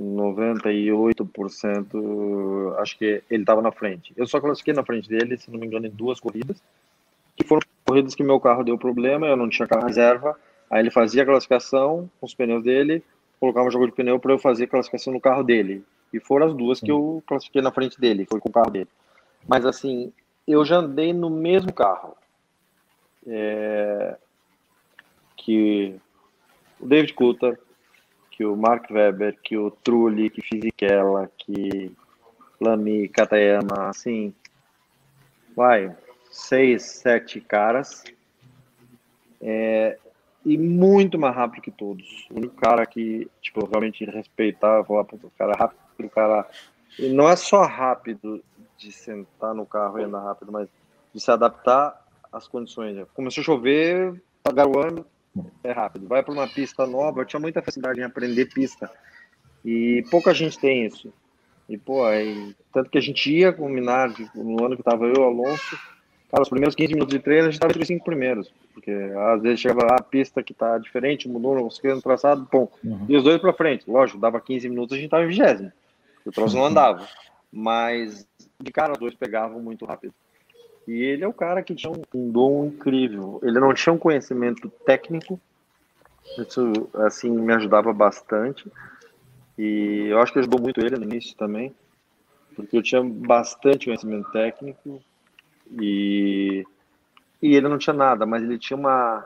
[0.00, 4.12] 98%, acho que ele estava na frente.
[4.16, 6.60] Eu só classifiquei na frente dele, se não me engano, em duas corridas,
[7.36, 10.36] que foram corridas que meu carro deu problema, eu não tinha carro reserva,
[10.72, 13.04] aí ele fazia a classificação com os pneus dele,
[13.38, 15.84] colocava um jogo de pneu para eu fazer a classificação no carro dele.
[16.10, 18.88] E foram as duas que eu classifiquei na frente dele, foi com o carro dele.
[19.46, 20.10] Mas assim,
[20.48, 22.16] eu já andei no mesmo carro.
[23.26, 24.16] É...
[25.36, 25.94] Que
[26.80, 27.60] o David Coulter,
[28.30, 31.92] que o Mark Webber, que o Trulli, que Fisichella, que
[32.58, 34.32] Lamy, Katayama, assim,
[35.54, 35.94] vai,
[36.30, 38.04] seis, sete caras,
[39.40, 39.98] é,
[40.44, 42.26] e muito mais rápido que todos.
[42.30, 46.46] O único cara que, tipo, realmente respeitava, falar, o cara rápido, o cara...
[46.98, 48.42] E não é só rápido
[48.76, 50.68] de sentar no carro e andar rápido, mas
[51.14, 53.06] de se adaptar às condições.
[53.14, 55.06] Começou a chover, tá garoando,
[55.62, 56.08] é rápido.
[56.08, 58.90] Vai para uma pista nova, eu tinha muita facilidade em aprender pista.
[59.64, 61.12] E pouca gente tem isso.
[61.68, 65.06] E, pô, aí, tanto que a gente ia com o Minardi, no ano que tava
[65.06, 65.78] eu, Alonso,
[66.32, 68.50] cara, os primeiros 15 minutos de treino a gente tava entre os cinco primeiros.
[68.72, 72.48] Porque às vezes chegava lá, a pista que tá diferente, mudou, não sei no traçado,
[72.50, 72.72] bom.
[72.82, 73.04] Uhum.
[73.08, 75.70] E os dois para frente, lógico, dava 15 minutos a gente tava em vigésimo.
[76.24, 77.06] O troço não andava.
[77.52, 78.26] Mas
[78.58, 80.14] de cara, os dois pegavam muito rápido.
[80.88, 83.38] E ele é o cara que tinha um dom incrível.
[83.42, 85.38] Ele não tinha um conhecimento técnico,
[86.38, 88.70] isso assim me ajudava bastante.
[89.58, 91.74] E eu acho que ajudou muito ele no início também,
[92.56, 95.02] porque eu tinha bastante conhecimento técnico
[95.70, 96.64] e,
[97.40, 99.24] e ele não tinha nada, mas ele tinha uma,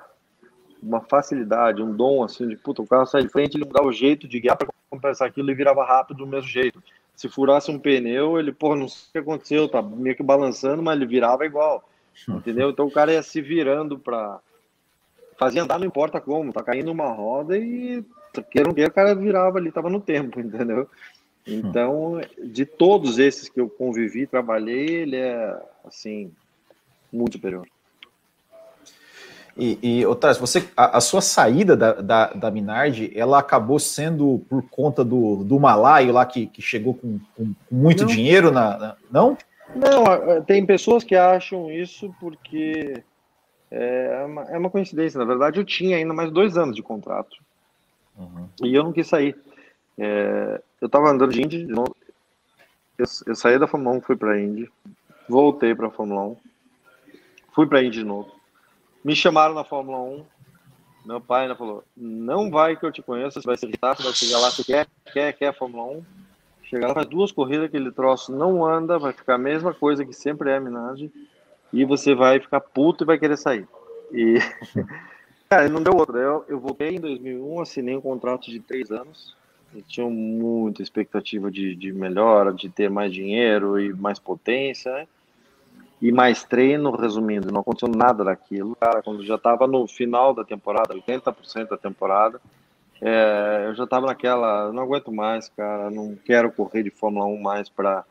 [0.83, 3.93] uma facilidade, um dom assim de puta, o carro sai de frente, ele mudava o
[3.93, 6.83] jeito de guiar para compensar aquilo e virava rápido do mesmo jeito
[7.17, 10.83] se furasse um pneu, ele, pô, não sei o que aconteceu, tá meio que balançando,
[10.83, 11.83] mas ele virava igual,
[12.29, 12.69] entendeu?
[12.69, 14.39] Então o cara ia se virando para
[15.39, 18.05] fazer andar, não importa como, tá caindo uma roda e
[18.51, 20.89] queira um dia o cara virava ali, tava no tempo, entendeu?
[21.47, 26.33] Então, de todos esses que eu convivi, trabalhei, ele é, assim,
[27.13, 27.67] muito superior.
[29.57, 34.45] E, e Otávio, você, a, a, sua saída da, da, da, Minardi, ela acabou sendo
[34.51, 38.07] por conta do, do Malaio lá que, que chegou com, com muito não.
[38.07, 39.39] dinheiro na, na, Não?
[39.75, 43.03] Não, tem pessoas que acham isso porque
[43.71, 45.19] é uma, é uma coincidência.
[45.19, 47.37] Na verdade, eu tinha ainda mais dois anos de contrato.
[48.17, 48.49] Uhum.
[48.63, 49.37] E eu não quis sair.
[49.99, 51.67] É, eu estava andando de Indy,
[52.99, 54.71] eu, eu, saí da Fórmula 1, fui para Indy,
[55.29, 56.37] voltei para a Fórmula 1,
[57.55, 58.37] fui para Indy de novo
[59.07, 60.25] me chamaram na Fórmula 1.
[61.05, 64.03] Meu pai ainda falou: não vai que eu te conheço, você vai se irritar, você
[64.03, 66.05] vai chegar lá, você quer, quer, quer Fórmula 1.
[66.65, 70.13] Chegar lá, faz duas corridas, aquele troço não anda, vai ficar a mesma coisa que
[70.13, 70.95] sempre é a
[71.73, 73.69] e você vai ficar puto e vai querer sair.
[74.11, 74.39] E,
[75.49, 76.19] cara, não deu outra.
[76.19, 79.37] Eu, eu voltei em 2001, assinei um contrato de três anos.
[79.73, 85.07] Eu tinha muita expectativa de, de melhora, de ter mais dinheiro e mais potência, né?
[86.01, 88.77] E mais treino, resumindo, não aconteceu nada daquilo.
[88.77, 92.41] Cara, quando já estava no final da temporada, 80% da temporada,
[93.01, 97.41] é, eu já estava naquela, não aguento mais, cara, não quero correr de Fórmula 1
[97.41, 98.05] mais para.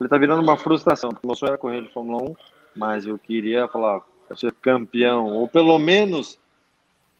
[0.00, 2.36] Ele tá virando uma frustração, porque meu sonho era correr de Fórmula 1,
[2.76, 4.00] mas eu queria falar,
[4.36, 6.38] ser campeão, ou pelo menos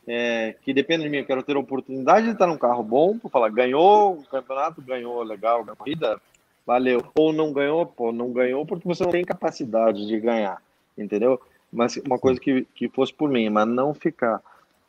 [0.06, 3.18] é, que depende de mim, eu quero ter a oportunidade de estar num carro bom,
[3.18, 6.20] para falar, ganhou o campeonato, ganhou, legal, a corrida,
[6.68, 7.02] valeu.
[7.16, 10.62] Ou não ganhou, pô, não ganhou porque você não tem capacidade de ganhar,
[10.96, 11.40] entendeu?
[11.72, 14.42] mas uma coisa que, que fosse por mim, mas não ficar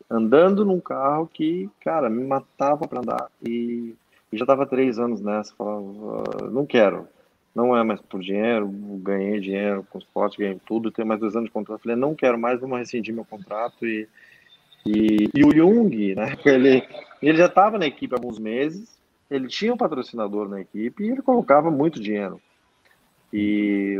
[0.09, 3.29] andando num carro que, cara, me matava para andar.
[3.45, 3.95] E,
[4.31, 7.07] e já estava três anos nessa, falava, não quero,
[7.53, 8.67] não é mais por dinheiro,
[9.01, 12.39] ganhei dinheiro com esporte, ganhei tudo, tenho mais dois anos de contrato, falei, não quero
[12.39, 13.85] mais, vamos rescindir meu contrato.
[13.85, 14.07] E,
[14.85, 16.83] e, e o Jung, né, ele,
[17.21, 18.98] ele já estava na equipe há alguns meses,
[19.29, 22.41] ele tinha um patrocinador na equipe e ele colocava muito dinheiro.
[23.31, 23.95] E,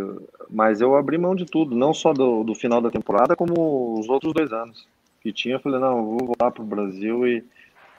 [0.50, 4.10] mas eu abri mão de tudo, não só do, do final da temporada, como os
[4.10, 4.88] outros dois anos
[5.22, 5.56] que tinha.
[5.56, 7.44] Eu falei, não, eu vou voltar para o Brasil e,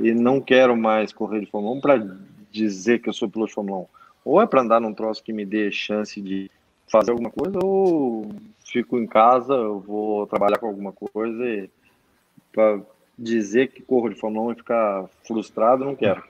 [0.00, 2.16] e não quero mais correr de Fórmula 1 para
[2.50, 3.86] dizer que eu sou piloto de Fórmula 1.
[4.24, 6.50] Ou é para andar num troço que me dê chance de
[6.88, 8.28] fazer alguma coisa, ou
[8.64, 11.70] fico em casa, eu vou trabalhar com alguma coisa e
[12.52, 12.80] para
[13.16, 16.22] dizer que corro de Fórmula 1 e ficar frustrado, não quero.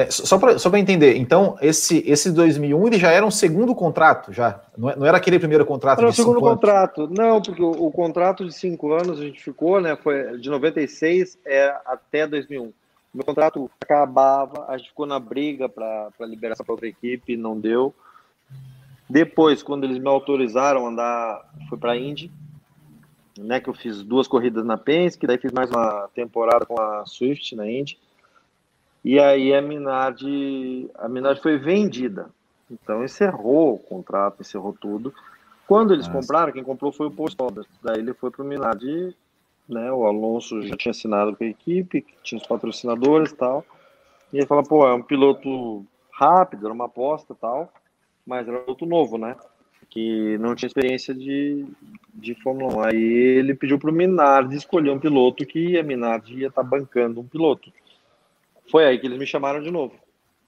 [0.00, 4.62] É, só para entender, então, esse, esse 2001 ele já era um segundo contrato, já?
[4.78, 7.70] Não, é, não era aquele primeiro contrato era de cinco segundo contrato, não, porque o,
[7.70, 12.72] o, contrato de cinco anos a gente ficou, né, foi de 96 é, até 2001.
[13.12, 17.92] Meu contrato acabava, a gente ficou na briga para liberar essa outra equipe, não deu.
[19.08, 22.32] Depois, quando eles me autorizaram a andar, foi para a Indy,
[23.38, 27.04] né, que eu fiz duas corridas na Penske, daí fiz mais uma temporada com a
[27.04, 27.98] Swift na Indy
[29.04, 32.28] e aí a Minardi, a Minardi foi vendida.
[32.70, 35.12] Então encerrou o contrato, encerrou tudo.
[35.66, 36.20] Quando eles Nossa.
[36.20, 37.36] compraram, quem comprou foi o Post
[37.82, 39.14] Daí ele foi para o Minardi,
[39.68, 39.90] né?
[39.92, 43.64] O Alonso já tinha assinado com a equipe, tinha os patrocinadores e tal.
[44.32, 47.72] E ele fala, pô, é um piloto rápido, era uma aposta tal,
[48.26, 49.36] mas era um piloto novo, né?
[49.88, 51.66] Que não tinha experiência de,
[52.14, 52.80] de Fórmula 1.
[52.82, 56.68] Aí ele pediu para o Minardi escolher um piloto que a Minardi ia estar tá
[56.68, 57.72] bancando um piloto.
[58.70, 59.94] Foi aí que eles me chamaram de novo,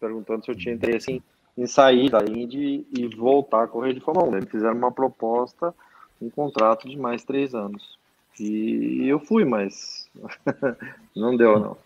[0.00, 1.22] perguntando se eu tinha interesse em,
[1.56, 4.37] em sair da Indy e voltar a correr de Fórmula 1.
[4.37, 5.74] Eles fizeram uma proposta,
[6.20, 7.98] um contrato de mais três anos.
[8.38, 10.08] E eu fui, mas
[11.14, 11.76] não deu, não.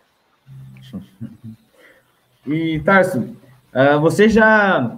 [2.49, 4.95] E, Tarso, uh, você já,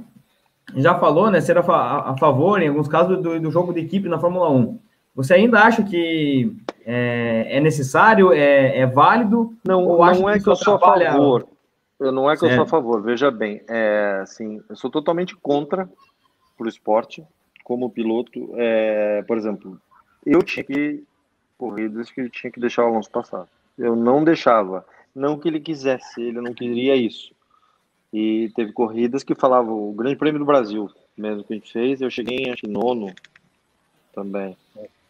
[0.75, 4.19] já falou, né, ser a favor, em alguns casos, do, do, jogo de equipe na
[4.19, 4.79] Fórmula 1.
[5.19, 6.55] Você ainda acha que
[6.85, 9.53] é, é necessário, é, é, válido?
[9.67, 11.45] Não, ou não é que, eu sou a favor.
[11.99, 12.53] Eu não é que certo.
[12.53, 13.01] eu sou a favor.
[13.01, 15.89] Veja bem, é, assim, eu sou totalmente contra
[16.57, 17.21] para o esporte
[17.65, 18.51] como piloto.
[18.55, 19.77] É, por exemplo,
[20.25, 21.03] eu tinha que
[21.57, 23.45] corridas que ele tinha que deixar o Alonso passar.
[23.77, 24.85] Eu não deixava.
[25.13, 27.33] Não que ele quisesse, ele não queria isso.
[28.13, 31.99] E teve corridas que falavam o Grande Prêmio do Brasil, mesmo que a gente fez,
[31.99, 33.13] eu cheguei em acho, nono
[34.13, 34.55] também.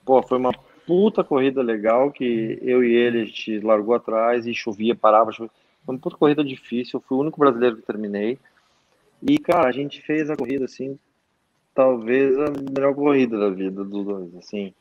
[0.10, 0.52] Pô, foi uma
[0.88, 5.52] puta corrida legal que eu e ele a gente largou atrás e chovia, parava, chovia.
[5.86, 8.40] Foi uma puta corrida difícil, eu fui o único brasileiro que terminei.
[9.22, 10.98] E, cara, a gente fez a corrida assim,
[11.76, 14.74] talvez a melhor corrida da vida dos dois, assim.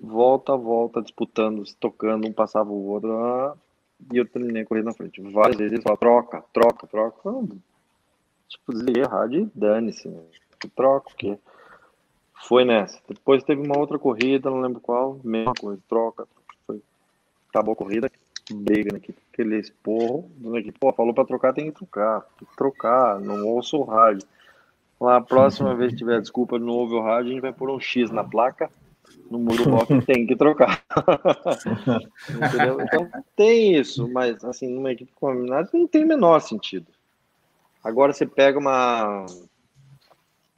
[0.00, 3.56] Volta a volta, disputando, tocando, um passava o outro, ah,
[4.12, 5.20] e eu terminei a corrida na frente.
[5.20, 7.32] Várias vezes ele fala, troca, troca, troca.
[8.46, 10.22] tipo, desliguei a rádio e dane-se, né?
[10.76, 11.36] troca o quê?
[12.42, 13.00] Foi nessa.
[13.08, 16.26] Depois teve uma outra corrida, não lembro qual, mesma coisa, troca.
[16.66, 16.80] Foi.
[17.50, 18.10] Acabou a corrida,
[18.50, 20.78] briga na equipe, aquele esporro na equipe.
[20.78, 22.22] Pô, falou pra trocar, tem que trocar.
[22.38, 24.26] Tem que trocar, não ouço o rádio.
[25.00, 27.70] Lá, a próxima vez que tiver desculpa, não ouve o rádio, a gente vai pôr
[27.70, 28.68] um X na placa,
[29.30, 30.82] no muro bloco, tem que trocar.
[32.30, 32.80] Entendeu?
[32.80, 36.86] Então tem isso, mas assim, numa equipe combinada não tem menor sentido.
[37.82, 39.24] Agora você pega uma,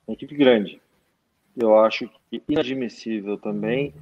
[0.07, 0.81] uma equipe grande,
[1.57, 3.95] eu acho que inadmissível também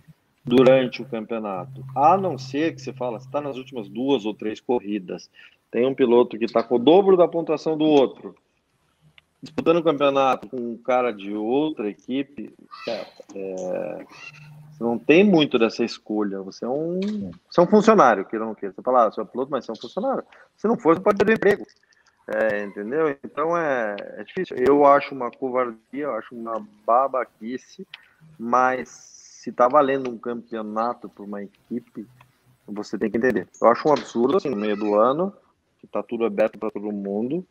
[0.44, 1.84] durante o campeonato.
[1.94, 5.30] A não ser que você fala, está nas últimas duas ou três corridas,
[5.70, 8.34] tem um piloto que está com o dobro da pontuação do outro,
[9.42, 12.52] disputando o campeonato com um cara de outra equipe,
[12.88, 14.06] é, é,
[14.79, 16.40] você não tem muito dessa escolha.
[16.42, 17.00] Você é um,
[17.50, 18.73] você é um funcionário, que não queira.
[18.73, 20.23] Você fala, ah, você é piloto, mas você é um funcionário.
[20.56, 21.66] Se não for, você pode o emprego.
[22.31, 23.16] É, entendeu?
[23.24, 24.56] Então é, é difícil.
[24.58, 27.87] Eu acho uma covardia, eu acho uma babaquice,
[28.38, 32.06] mas se tá valendo um campeonato para uma equipe,
[32.66, 33.48] você tem que entender.
[33.62, 35.33] Eu acho um absurdo, assim, no meio do ano,
[35.81, 37.42] que tá tudo aberto para todo mundo,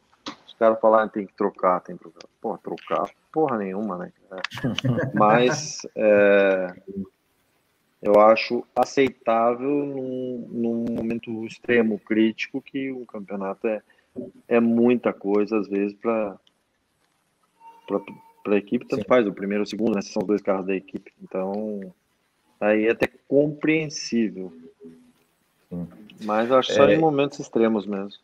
[0.46, 2.28] os caras falarem tem que trocar, tem que trocar.
[2.40, 4.12] Porra, trocar, porra nenhuma, né?
[5.16, 6.76] Mas é,
[8.02, 13.82] eu acho aceitável num, num momento extremo crítico que o campeonato é
[14.48, 16.40] é muita coisa, às vezes, para
[18.48, 19.08] a equipe, tanto Sim.
[19.08, 20.02] faz o primeiro ou o segundo, né?
[20.02, 21.12] São os dois carros da equipe.
[21.22, 21.94] Então,
[22.60, 24.54] aí é até compreensível.
[25.70, 25.88] Sim.
[26.24, 26.76] Mas acho é...
[26.76, 28.20] só em momentos extremos mesmo.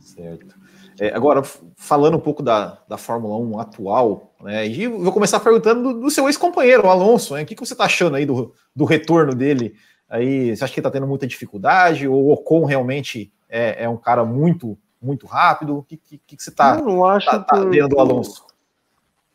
[0.00, 0.58] Certo.
[0.98, 1.42] É, agora,
[1.76, 6.10] falando um pouco da, da Fórmula 1 atual, né, e vou começar perguntando do, do
[6.10, 9.74] seu ex-companheiro, Alonso, né, o que, que você está achando aí do, do retorno dele?
[10.10, 13.88] Aí, você acha que ele está tendo muita dificuldade, ou o Ocon realmente é, é
[13.88, 15.78] um cara muito, muito rápido?
[15.78, 18.46] O que, que, que você está tá, tá vendo do Alonso?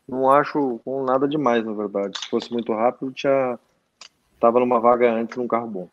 [0.07, 2.17] Não acho com nada demais, na verdade.
[2.19, 3.59] Se fosse muito rápido, tinha
[4.33, 5.89] estava numa vaga antes num carro bom.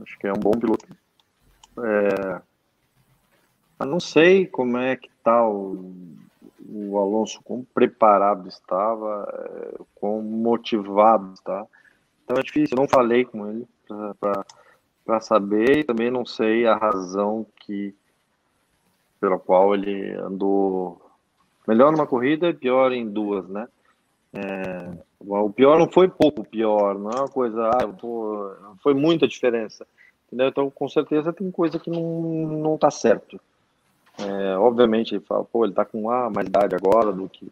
[0.00, 0.86] Acho que é um bom piloto.
[1.78, 2.40] É...
[3.80, 5.92] Eu não sei como é que tá o,
[6.66, 11.66] o Alonso, quão preparado estava, é, quão motivado está.
[12.24, 13.68] Então é difícil, eu não falei com ele
[15.04, 17.94] para saber e também não sei a razão que
[19.24, 21.00] pela qual ele andou
[21.66, 23.66] melhor numa corrida e pior em duas, né?
[24.34, 29.86] É, o pior não foi pouco pior, não é uma coisa, ah, foi muita diferença.
[30.26, 30.48] Entendeu?
[30.48, 33.40] Então, com certeza tem coisa que não, não tá certo.
[34.18, 37.50] É, obviamente, ele fala, pô, ele tá com a mais idade agora do que.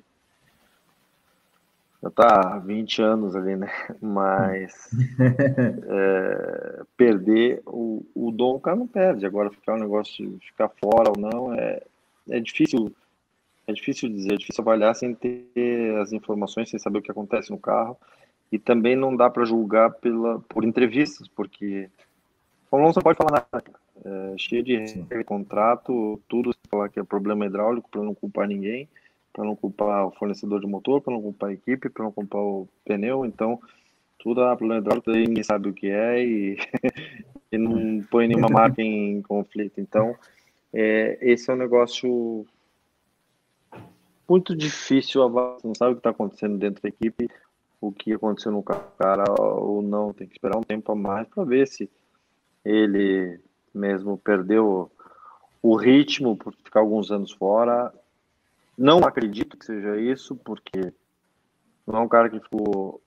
[2.03, 3.71] Já tá há 20 anos ali, né?
[4.03, 4.91] Mas
[5.21, 9.25] é, perder o, o dom, o cara não perde.
[9.25, 11.81] Agora, ficar um negócio de ficar fora ou não, é,
[12.29, 12.93] é difícil
[13.67, 17.51] é difícil dizer, é difícil avaliar sem ter as informações, sem saber o que acontece
[17.51, 17.97] no carro.
[18.51, 21.89] E também não dá para julgar pela, por entrevistas, porque
[22.71, 23.65] o Alonso não pode falar nada.
[24.05, 28.89] É, cheio de contrato, tudo falar que é problema hidráulico para não culpar ninguém,
[29.33, 32.41] para não culpar o fornecedor de motor, para não culpar a equipe, para não culpar
[32.41, 33.25] o pneu.
[33.25, 33.61] Então,
[34.19, 36.57] tudo é problema hidráulico, ninguém sabe o que é e,
[37.51, 39.81] e não põe nenhuma marca em conflito.
[39.81, 40.15] Então,
[40.73, 42.47] é, esse é um negócio
[44.29, 47.29] muito difícil avaliar, não sabe o que está acontecendo dentro da equipe,
[47.81, 51.45] o que aconteceu no cara ou não, tem que esperar um tempo a mais para
[51.45, 51.91] ver se
[52.65, 53.41] ele
[53.75, 54.91] mesmo perdeu
[55.61, 57.93] o ritmo por ficar alguns anos fora.
[58.77, 60.93] Não acredito que seja isso, porque
[61.87, 63.01] não é um cara que ficou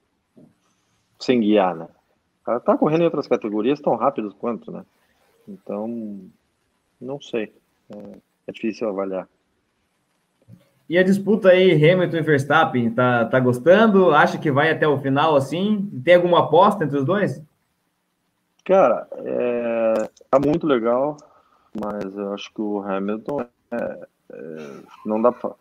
[1.18, 1.88] sem guiar, né?
[2.42, 4.84] O cara tá correndo em outras categorias tão rápidos quanto, né?
[5.48, 6.20] Então,
[7.00, 7.52] não sei.
[7.90, 9.28] É, é difícil avaliar.
[10.88, 14.12] E a disputa aí, Hamilton e Verstappen, tá, tá gostando?
[14.12, 15.90] Acha que vai até o final assim?
[16.04, 17.42] Tem alguma aposta entre os dois?
[18.64, 21.16] Cara, é, tá muito legal,
[21.74, 24.08] mas eu acho que o Hamilton é,
[25.04, 25.52] não dá pra,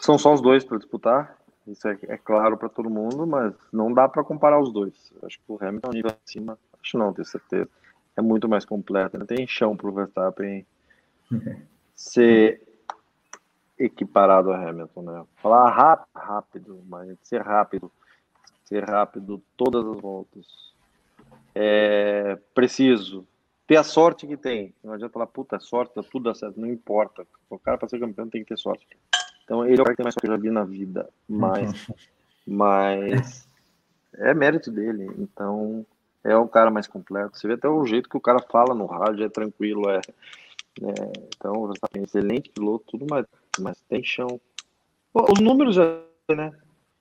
[0.00, 1.36] São só os dois para disputar,
[1.66, 5.12] isso é, é claro para todo mundo, mas não dá para comparar os dois.
[5.22, 7.68] Acho que o Hamilton é nível acima, acho não, tenho certeza.
[8.16, 10.66] É muito mais completo, não tem chão para o Verstappen
[11.94, 12.62] ser
[13.78, 15.24] equiparado a Hamilton, né?
[15.36, 17.90] Falar rápido, rápido, mas ser rápido,
[18.64, 20.46] ser rápido todas as voltas.
[21.54, 23.26] É preciso
[23.66, 24.74] ter a sorte que tem.
[24.82, 27.26] Não adianta falar, puta, sorte, tá tudo dá certo, não importa.
[27.50, 28.86] O cara para ser campeão tem que ter sorte.
[29.44, 31.08] Então ele é o cara que tem mais sorte que eu já vi na vida,
[31.28, 31.72] mas,
[32.46, 33.48] mas
[34.14, 35.10] é mérito dele.
[35.18, 35.84] Então
[36.22, 37.38] é o cara mais completo.
[37.38, 40.00] Você vê até o jeito que o cara fala no rádio, é tranquilo, é.
[40.82, 43.26] é então, tá excelente piloto, tudo, mas
[43.60, 44.40] mas tem chão.
[45.12, 46.52] Pô, os números, né?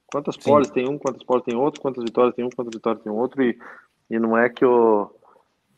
[0.07, 3.11] Quantas poles tem um, quantas poles tem outro, quantas vitórias tem um, quantas vitórias tem
[3.11, 3.57] outro, e,
[4.09, 5.11] e não é que o,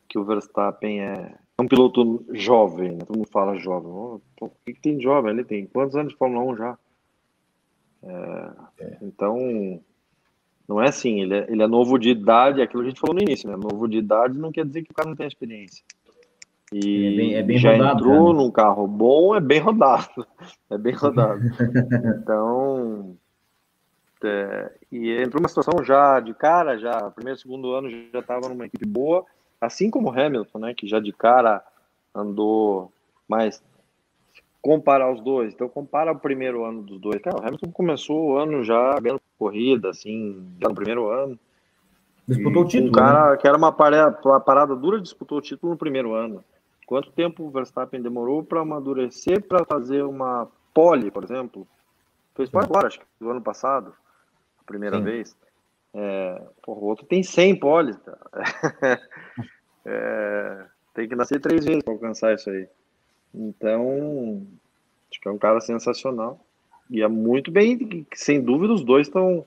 [0.08, 2.98] que o Verstappen é um piloto jovem, né?
[3.06, 3.90] Todo mundo fala jovem.
[3.90, 5.32] Oh, pô, o que, que, tem de jovem?
[5.32, 6.78] Ele tem quantos anos de Fórmula 1 já?
[8.02, 8.50] É,
[8.80, 8.98] é.
[9.02, 9.80] Então,
[10.68, 13.00] não é assim, ele é, ele é novo de idade, é aquilo que a gente
[13.00, 13.56] falou no início, né?
[13.56, 15.84] Novo de idade não quer dizer que o cara não tem experiência.
[16.72, 18.38] E é bem, é bem já rodado, entrou né?
[18.38, 20.26] num carro bom, é bem rodado.
[20.70, 21.40] É bem rodado.
[22.22, 23.16] então,
[24.22, 28.66] é, e entrou uma situação já de cara, já primeiro, segundo ano já estava numa
[28.66, 29.24] equipe boa,
[29.60, 31.64] assim como o Hamilton, né, que já de cara
[32.14, 32.92] andou
[33.28, 33.62] mais
[34.60, 35.54] comparar os dois.
[35.54, 37.20] Então compara o primeiro ano dos dois.
[37.22, 41.38] Cara, o Hamilton começou o ano já ganhando corrida, assim, já no primeiro ano.
[42.26, 42.90] Disputou o título.
[42.90, 43.36] Um cara né?
[43.38, 46.44] que era uma parada, uma parada dura, disputou o título no primeiro ano.
[46.86, 51.66] Quanto tempo o Verstappen demorou para amadurecer para fazer uma pole, por exemplo?
[52.34, 53.94] Fez pole agora, acho que do ano passado,
[54.60, 55.04] a primeira Sim.
[55.04, 55.36] vez.
[55.94, 57.96] É, porra, o outro tem 100 poles,
[59.84, 60.64] é,
[60.94, 62.68] tem que nascer três vezes para alcançar isso aí.
[63.34, 64.46] Então,
[65.10, 66.40] acho que é um cara sensacional.
[66.90, 69.46] E é muito bem, sem dúvida, os dois estão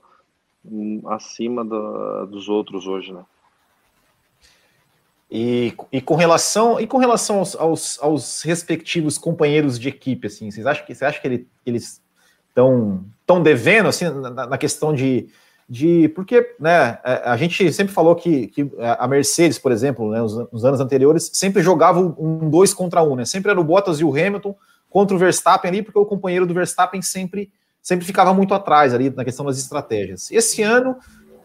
[1.07, 3.25] acima do, dos outros hoje, né?
[5.33, 10.51] E, e, com relação e com relação aos, aos, aos, respectivos companheiros de equipe, assim,
[10.51, 12.01] vocês acham que você acha que ele, eles
[12.49, 15.29] estão tão devendo assim na, na, questão de,
[15.71, 20.19] de porque né, é, a gente sempre falou que, que a Mercedes, por exemplo, né,
[20.19, 23.23] nos, nos anos anteriores sempre jogava um dois contra um, né?
[23.23, 24.53] Sempre era o Bottas e o Hamilton
[24.89, 29.09] contra o Verstappen ali, porque o companheiro do Verstappen sempre, sempre ficava muito atrás ali
[29.11, 30.29] na questão das estratégias.
[30.29, 30.97] Esse ano,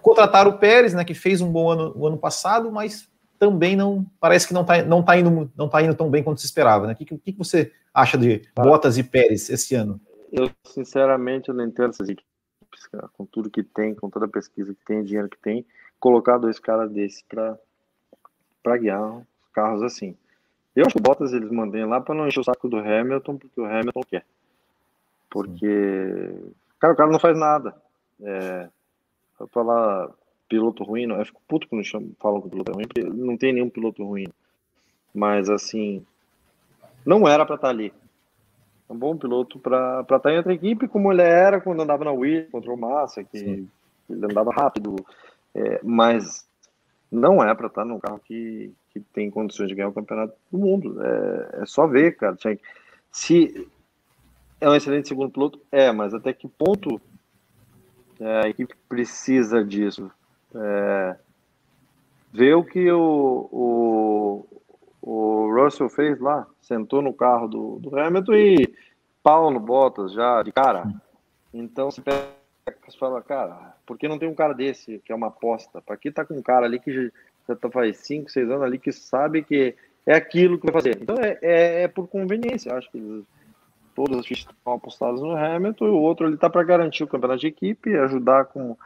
[0.03, 3.09] contrataram o Pérez, né, que fez um bom ano o ano passado, mas
[3.39, 6.41] também não parece que não está não tá indo, não tá indo tão bem quanto
[6.41, 6.89] se esperava.
[6.89, 6.95] Né?
[6.95, 10.01] O que, que, que você acha de Bottas e Pérez esse ano?
[10.33, 12.27] Eu, sinceramente, eu não entendo essas equipes,
[13.13, 15.65] com tudo que tem, com toda a pesquisa que tem, dinheiro que tem,
[15.99, 20.17] colocar dois caras desses para guiar carros assim.
[20.75, 23.39] Eu acho que o Bottas eles mandem lá para não encher o saco do Hamilton,
[23.39, 24.27] porque o Hamilton quer.
[25.31, 26.35] Porque,
[26.79, 27.75] cara, o cara não faz nada.
[28.21, 28.69] É,
[29.39, 30.11] pra falar
[30.49, 31.83] piloto ruim, não, eu fico puto quando
[32.19, 34.27] falam que o piloto é ruim, porque não tem nenhum piloto ruim.
[35.15, 36.05] Mas, assim,
[37.07, 37.93] não era para estar tá ali.
[38.89, 42.05] É um bom piloto para estar tá em outra equipe, como ele era quando andava
[42.05, 43.69] na Wii contra o Massa, que Sim.
[44.09, 44.97] ele andava rápido.
[45.55, 46.47] É, mas
[47.11, 50.35] não é para estar tá num carro que, que tem condições de ganhar o campeonato
[50.51, 51.03] do mundo.
[51.03, 52.37] É, é só ver, cara.
[53.11, 53.69] Se
[54.61, 57.01] é um excelente segundo piloto, é, mas até que ponto
[58.21, 60.11] é, a equipe precisa disso?
[60.55, 61.17] É,
[62.33, 64.47] ver o que o, o,
[65.07, 68.75] o Russell fez lá, sentou no carro do, do Hamilton e
[69.23, 70.93] pau no Bottas já de cara.
[71.55, 72.27] Então você pega
[72.67, 75.81] e fala, cara, por que não tem um cara desse que é uma aposta?
[75.81, 77.13] Para que tá com um cara ali que
[77.49, 80.99] já tá faz 5, 6 anos ali que sabe que é aquilo que vai fazer?
[81.01, 83.25] Então é, é, é por conveniência, acho que
[83.95, 87.09] todas as fichas estão apostadas no Hamilton e o outro ele tá para garantir o
[87.09, 88.77] campeonato de equipe, ajudar com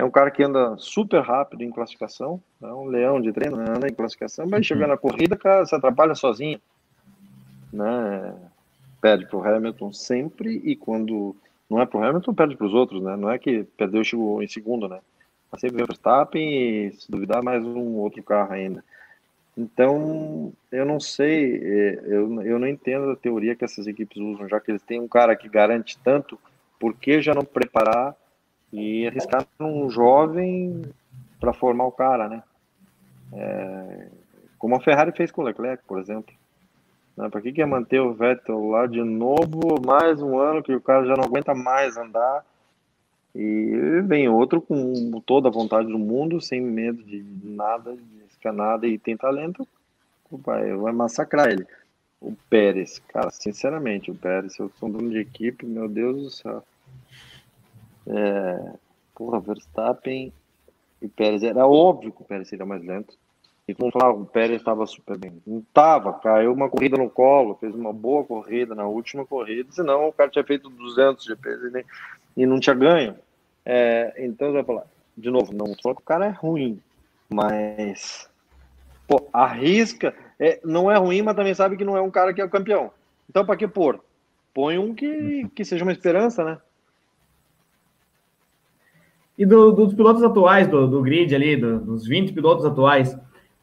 [0.00, 3.86] é um cara que anda super rápido em classificação, é um leão de treino, anda
[3.86, 6.58] em classificação, vai chegar na corrida, cara, se atrapalha sozinho.
[7.70, 8.34] Né?
[8.98, 11.36] Perde para o Hamilton sempre e quando
[11.68, 13.14] não é para o Hamilton, perde para os outros, né?
[13.14, 15.00] Não é que perdeu chegou em segundo, né?
[15.52, 18.82] Mas sempre vem o Verstappen e, se duvidar, mais um outro carro ainda.
[19.56, 24.48] Então, eu não sei, é, eu, eu não entendo a teoria que essas equipes usam,
[24.48, 26.38] já que eles têm um cara que garante tanto,
[26.78, 28.16] por que já não preparar
[28.72, 30.82] e arriscar num jovem
[31.38, 32.42] para formar o cara, né?
[33.32, 34.08] É,
[34.58, 36.34] como a Ferrari fez com o Leclerc, por exemplo.
[37.16, 37.28] Né?
[37.28, 40.80] Para que, que é manter o Vettel lá de novo, mais um ano que o
[40.80, 42.44] cara já não aguenta mais andar?
[43.34, 48.52] E vem outro com toda a vontade do mundo, sem medo de nada, de arriscar
[48.52, 49.66] nada e tem talento,
[50.30, 51.66] vai, vai massacrar ele.
[52.20, 56.64] O Pérez, cara, sinceramente, o Pérez, eu sou dono de equipe, meu Deus do céu.
[58.12, 58.72] É,
[59.14, 60.32] porra, Verstappen
[61.00, 61.42] e Pérez.
[61.42, 63.16] Era óbvio que o Pérez seria mais lento.
[63.68, 65.40] E como falava, o Pérez estava super bem.
[65.46, 70.08] Não estava, caiu uma corrida no colo, fez uma boa corrida na última corrida, senão
[70.08, 71.84] o cara tinha feito 200 GPs e, nem,
[72.36, 73.14] e não tinha ganho.
[73.64, 74.86] É, então, você vai falar,
[75.16, 76.80] de novo, não só que o cara é ruim,
[77.28, 78.28] mas
[79.06, 80.14] pô, arrisca.
[80.38, 82.50] É, não é ruim, mas também sabe que não é um cara que é o
[82.50, 82.90] campeão.
[83.28, 84.02] Então, para que pôr?
[84.52, 86.58] Põe um que, que seja uma esperança, né?
[89.40, 93.18] E do, dos pilotos atuais, do, do grid ali, do, dos 20 pilotos atuais,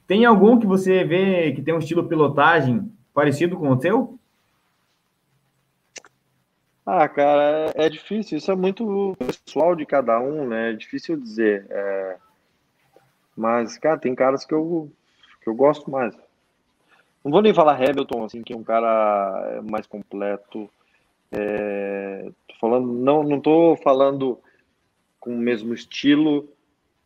[0.07, 4.17] tem algum que você vê que tem um estilo pilotagem parecido com o seu?
[6.84, 8.39] Ah, cara, é, é difícil.
[8.39, 10.71] Isso é muito pessoal de cada um, né?
[10.71, 11.67] É difícil dizer.
[11.69, 12.17] É...
[13.36, 14.91] Mas, cara, tem caras que eu,
[15.43, 16.15] que eu gosto mais.
[17.23, 20.67] Não vou nem falar Hamilton, assim, que é um cara mais completo.
[21.32, 22.32] É...
[22.47, 24.39] Tô falando, não, não tô falando
[25.28, 26.49] com o mesmo estilo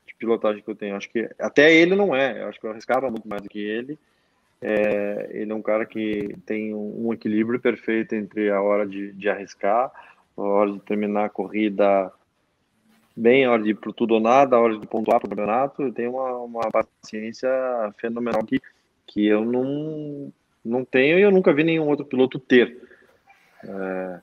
[0.05, 0.95] de pilotagem que eu tenho.
[0.95, 2.43] Acho que até ele não é.
[2.43, 3.97] Eu acho que eu arriscava muito mais do que ele.
[4.61, 9.27] É, ele é um cara que tem um equilíbrio perfeito entre a hora de, de
[9.27, 9.91] arriscar,
[10.37, 12.13] a hora de terminar a corrida
[13.17, 15.91] bem, a hora de ir tudo ou nada, a hora de pontuar para o campeonato.
[15.91, 17.49] Tem uma, uma paciência
[17.97, 18.61] fenomenal que,
[19.07, 20.31] que eu não,
[20.63, 22.87] não tenho e eu nunca vi nenhum outro piloto ter.
[23.63, 24.19] É,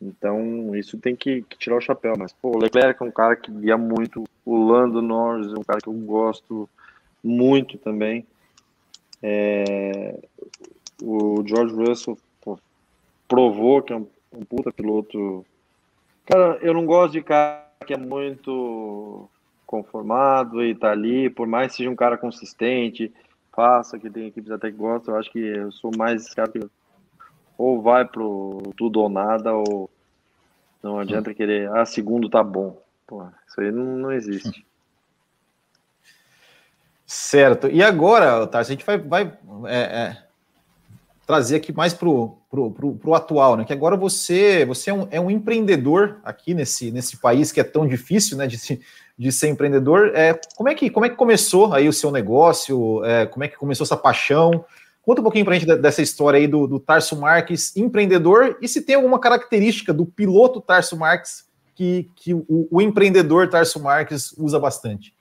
[0.00, 2.14] então, isso tem que, que, tirar o chapéu.
[2.18, 4.24] Mas, pô, o Leclerc é um cara que guia muito.
[4.44, 6.68] O Lando Norris é um cara que eu gosto
[7.22, 8.26] muito também.
[9.22, 10.18] É,
[11.02, 12.58] o George Russell pô,
[13.28, 15.44] provou que é um, um, puta piloto.
[16.24, 19.28] Cara, eu não gosto de cara que é muito
[19.66, 23.12] conformado e tá ali, por mais que seja um cara consistente,
[23.52, 26.50] faça, que tem equipes até que gostam, eu acho que eu sou mais esse cara
[26.50, 26.58] que
[27.60, 29.90] ou vai pro tudo ou nada, ou
[30.82, 32.80] não adianta querer, ah, segundo tá bom.
[33.46, 34.64] Isso aí não, não existe.
[37.04, 37.68] Certo.
[37.68, 40.16] E agora, Tarso, a gente vai, vai é, é,
[41.26, 43.64] trazer aqui mais pro, pro, pro, pro, atual, né?
[43.64, 47.64] Que agora você, você é um, é um empreendedor aqui nesse, nesse país que é
[47.64, 48.46] tão difícil, né?
[48.46, 48.80] De,
[49.18, 50.12] de ser empreendedor.
[50.14, 53.04] É, como, é que, como é que começou aí o seu negócio?
[53.04, 54.64] É, como é que começou essa paixão?
[55.02, 58.68] Conta um pouquinho para a gente dessa história aí do, do Tarso Marques, empreendedor, e
[58.68, 64.32] se tem alguma característica do piloto Tarso Marques que, que o, o empreendedor Tarso Marques
[64.36, 65.14] usa bastante.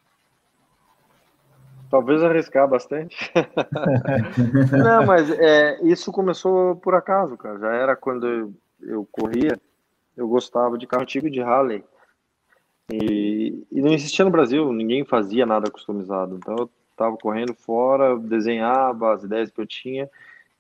[1.89, 3.31] Talvez arriscar bastante.
[4.77, 7.57] Não, mas é, isso começou por acaso, cara.
[7.57, 9.59] Já era quando eu, eu corria,
[10.15, 11.83] eu gostava de carro antigo de Harley.
[12.91, 16.35] E, e, não existia no Brasil, ninguém fazia nada customizado.
[16.35, 16.69] Então eu
[16.99, 20.09] estava correndo fora, desenhava as ideias que eu tinha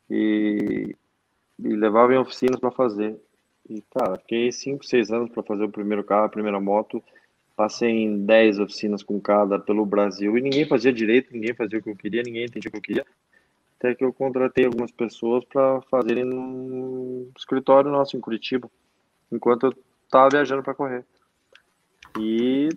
[0.09, 0.95] e,
[1.59, 3.19] e levava em oficinas para fazer.
[3.69, 7.03] E, cara, fiquei 5, 6 anos para fazer o primeiro carro, a primeira moto.
[7.55, 11.83] Passei em 10 oficinas com cada pelo Brasil e ninguém fazia direito, ninguém fazia o
[11.83, 13.05] que eu queria, ninguém entendia o que eu queria.
[13.77, 18.69] Até que eu contratei algumas pessoas para fazerem no escritório nosso em Curitiba,
[19.31, 19.73] enquanto eu
[20.05, 21.05] estava viajando para correr.
[22.17, 22.69] E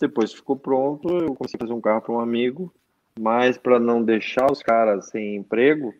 [0.00, 2.72] depois ficou pronto, eu comecei a fazer um carro para um amigo,
[3.18, 5.94] mas para não deixar os caras sem emprego,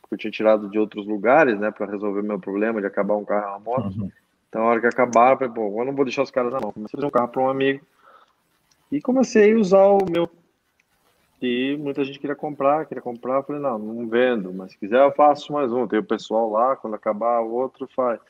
[0.00, 3.24] porque eu tinha tirado de outros lugares, né, para resolver meu problema de acabar um
[3.24, 3.98] carro uma moto.
[3.98, 4.10] Uhum.
[4.48, 6.60] Então, a hora que acabar, eu falei, bom, eu não vou deixar os caras na
[6.60, 6.72] mão.
[6.72, 7.84] Comecei a fazer um carro para um amigo
[8.90, 10.28] e comecei a usar o meu.
[11.42, 13.36] E muita gente queria comprar, queria comprar.
[13.36, 15.86] Eu falei, não, não vendo, mas se quiser eu faço mais um.
[15.86, 18.20] Tem o pessoal lá, quando acabar o outro, faz.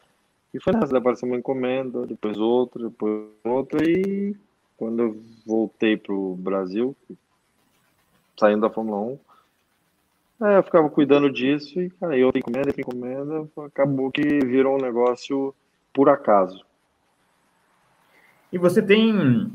[0.52, 4.34] E foi nessa, apareceu uma encomenda, depois outra, depois outra, e
[4.76, 6.94] quando eu voltei para o Brasil,
[8.38, 9.18] saindo da Fórmula
[10.40, 14.76] 1, é, eu ficava cuidando disso e, cara, eu encomenda, eu encomenda, acabou que virou
[14.76, 15.54] um negócio
[15.94, 16.62] por acaso.
[18.52, 19.50] E você tem,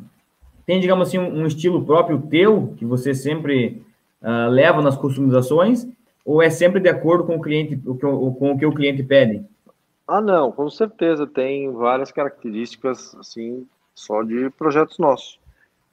[0.66, 3.86] tem digamos assim, um estilo próprio teu, que você sempre
[4.22, 5.88] uh, leva nas customizações,
[6.26, 9.46] ou é sempre de acordo com o cliente, com o que o cliente pede?
[10.08, 15.40] Ah, não, com certeza tem várias características, assim, só de projetos nossos.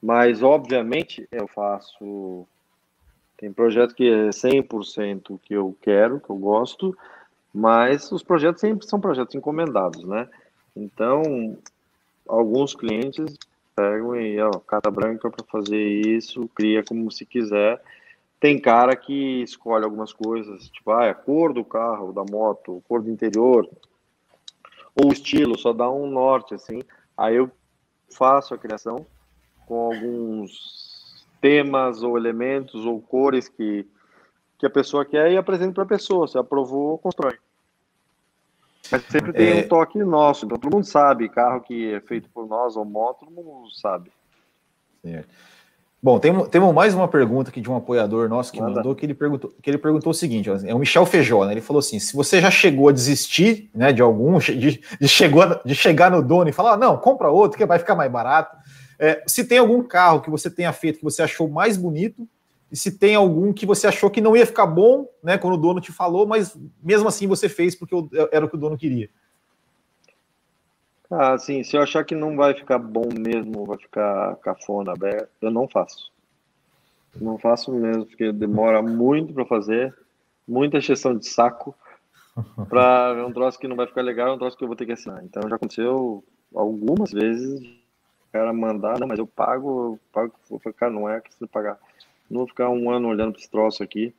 [0.03, 2.47] Mas, obviamente, eu faço
[3.39, 6.97] tem projeto que é 100% que eu quero, que eu gosto,
[7.55, 10.29] mas os projetos sempre são projetos encomendados, né?
[10.75, 11.57] Então,
[12.29, 13.39] alguns clientes
[13.77, 17.81] pegam e, ó, carta branca para fazer isso, cria como se quiser.
[18.41, 22.83] Tem cara que escolhe algumas coisas, tipo, ah, é a cor do carro, da moto,
[22.89, 23.69] cor do interior,
[24.97, 26.83] ou o estilo, só dá um norte, assim.
[27.17, 27.49] Aí eu
[28.11, 29.07] faço a criação
[29.67, 33.87] com alguns temas ou elementos ou cores que,
[34.59, 36.27] que a pessoa quer e apresenta para a pessoa.
[36.27, 37.39] Se aprovou, constrói.
[38.91, 39.65] Mas sempre tem é...
[39.65, 40.47] um toque nosso.
[40.47, 44.11] Então todo mundo sabe, carro que é feito por nós ou moto, todo mundo sabe.
[45.03, 45.29] Certo.
[46.01, 48.77] Bom, temos, temos mais uma pergunta aqui de um apoiador nosso que Manda.
[48.77, 51.53] mandou, que ele perguntou, que ele perguntou o seguinte, é o Michel Feijó, né?
[51.53, 55.45] Ele falou assim: se você já chegou a desistir né, de algum, de, de, chegou,
[55.65, 58.57] de chegar no dono e falar, ah, não, compra outro, que vai ficar mais barato.
[58.97, 62.29] É, se tem algum carro que você tenha feito que você achou mais bonito,
[62.71, 65.59] e se tem algum que você achou que não ia ficar bom, né, quando o
[65.59, 67.95] dono te falou, mas mesmo assim você fez porque
[68.31, 69.09] era o que o dono queria.
[71.11, 75.31] Ah, sim, se eu achar que não vai ficar bom mesmo, vai ficar cafona aberto,
[75.41, 76.13] eu não faço.
[77.17, 79.95] Não faço mesmo, porque demora muito para fazer,
[80.47, 81.75] muita exceção de saco,
[82.69, 84.87] para um troço que não vai ficar legal, é um troço que eu vou ter
[84.87, 85.25] que assinar.
[85.25, 86.23] Então já aconteceu
[86.55, 87.79] algumas vezes
[88.33, 91.79] cara mandar, não, mas eu pago, eu pago, vou ficar, não é que você pagar.
[92.31, 94.15] Não vou ficar um ano olhando para esse troço aqui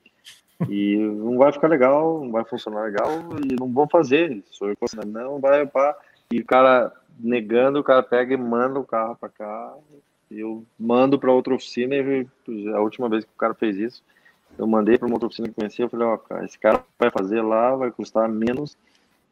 [0.68, 3.10] e não vai ficar legal, não vai funcionar legal
[3.44, 4.44] e não vou fazer.
[4.52, 5.96] Sou eu não vai pá.
[6.32, 9.75] E o cara negando, o cara pega e manda o carro para cá.
[10.30, 12.27] Eu mando para outra oficina e
[12.73, 14.03] a última vez que o cara fez isso,
[14.55, 17.09] eu mandei para uma outra oficina que conhecia, eu falei, ó, oh, esse cara vai
[17.09, 18.77] fazer lá, vai custar menos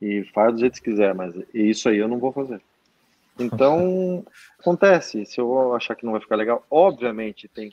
[0.02, 2.62] e faz do jeito que quiser, mas isso aí eu não vou fazer.
[3.40, 4.26] Então,
[4.60, 5.24] acontece.
[5.26, 7.72] Se eu achar que não vai ficar legal, obviamente tem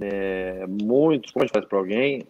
[0.00, 2.26] é, muitos, como a gente faz para alguém,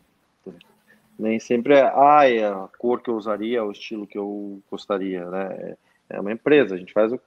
[1.16, 5.24] nem sempre é, ah, é a cor que eu usaria, o estilo que eu gostaria,
[5.26, 5.76] né?
[6.12, 7.20] É uma empresa, a gente faz o,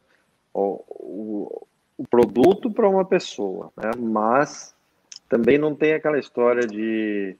[0.53, 1.67] o,
[1.97, 3.91] o produto para uma pessoa, né?
[3.97, 4.75] Mas
[5.27, 7.35] também não tem aquela história de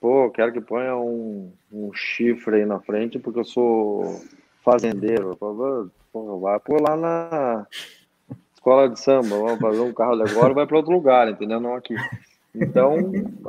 [0.00, 4.20] pô, quero que ponha um, um chifre aí na frente porque eu sou
[4.64, 5.36] fazendeiro.
[5.36, 7.66] Pô, vai por lá na
[8.54, 11.60] escola de samba, vamos fazer um carro agora, vai para outro lugar, entendeu?
[11.60, 11.94] Não aqui.
[12.54, 12.96] Então,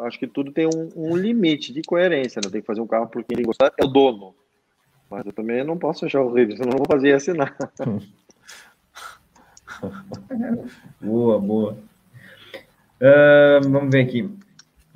[0.03, 2.49] acho que tudo tem um, um, limite de coerência, né?
[2.51, 4.35] Tem que fazer um carro porque quem gostar é o dono.
[5.09, 7.55] Mas eu também não posso achar horrível, senão não vou fazer assinar.
[11.01, 11.77] boa, boa.
[13.01, 14.29] Uh, vamos ver aqui.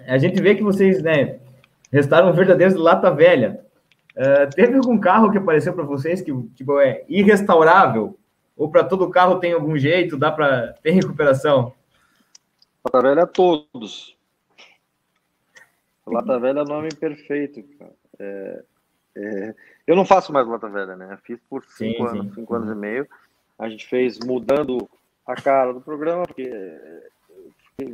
[0.05, 1.39] A gente vê que vocês, né,
[1.91, 3.61] restaram verdadeiros lata velha.
[4.15, 8.17] Uh, teve algum carro que apareceu para vocês que tipo, é irrestaurável?
[8.55, 11.73] Ou para todo carro tem algum jeito, dá para ter recuperação?
[12.83, 14.15] Para velha todos.
[16.05, 17.93] Lata Velha é o nome perfeito, cara.
[18.19, 18.63] É,
[19.15, 19.55] é,
[19.85, 21.17] eu não faço mais Lata Velha, né?
[21.23, 22.33] Fiz por cinco sim, anos, sim.
[22.35, 23.07] cinco anos e meio.
[23.57, 24.89] A gente fez mudando
[25.25, 26.51] a cara do programa, porque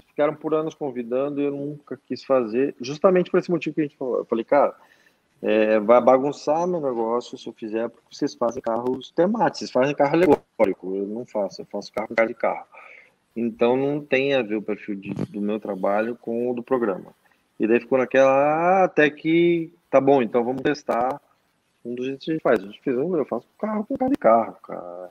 [0.08, 3.84] ficaram por anos convidando e eu nunca quis fazer, justamente por esse motivo que a
[3.86, 4.18] gente falou.
[4.18, 4.76] Eu falei, cara,
[5.42, 9.96] é, vai bagunçar meu negócio se eu fizer, porque vocês fazem carros temáticos, vocês fazem
[9.96, 12.66] carro alegórico, eu não faço, eu faço carro com cara de carro.
[13.36, 17.14] Então não tem a ver o perfil de, do meu trabalho com o do programa.
[17.60, 21.22] E daí ficou naquela, ah, até que tá bom, então vamos testar
[21.84, 22.60] um dos jeitos que a gente faz.
[22.60, 25.10] A gente fez um, eu faço carro com cara de carro, cara.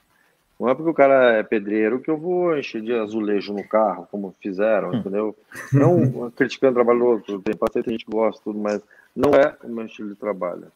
[0.58, 4.08] Não é porque o cara é pedreiro que eu vou encher de azulejo no carro,
[4.10, 5.36] como fizeram, entendeu?
[5.72, 8.82] Não criticando o trabalho do outro, tem paciente gente que gosta, tudo, mas
[9.14, 10.66] não é o meu estilo de trabalho.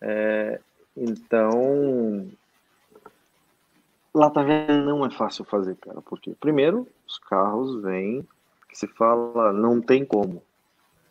[0.00, 0.60] É,
[0.96, 2.28] então,
[4.14, 8.26] lata velha não é fácil fazer, cara, porque primeiro os carros vêm
[8.68, 10.40] que se fala não tem como.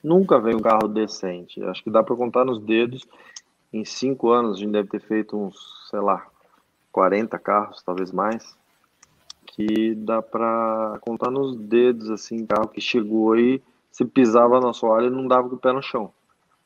[0.06, 1.64] Nunca vem um carro decente.
[1.64, 3.08] Acho que dá para contar nos dedos.
[3.74, 5.58] Em cinco anos a gente deve ter feito uns,
[5.90, 6.28] sei lá,
[6.92, 8.56] 40 carros, talvez mais,
[9.48, 13.60] que dá para contar nos dedos, assim, carro que chegou e
[13.92, 16.14] se pisava no assoalho e não dava com o pé no chão.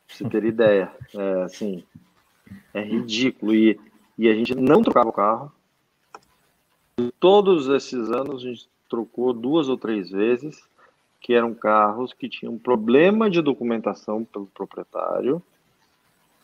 [0.05, 0.91] Pra você ter ideia.
[1.15, 1.81] É, assim,
[2.73, 3.55] é ridículo.
[3.55, 3.79] E,
[4.17, 5.49] e a gente não trocava o carro.
[7.21, 10.61] Todos esses anos a gente trocou duas ou três vezes,
[11.19, 15.41] que eram carros que tinham problema de documentação pelo proprietário.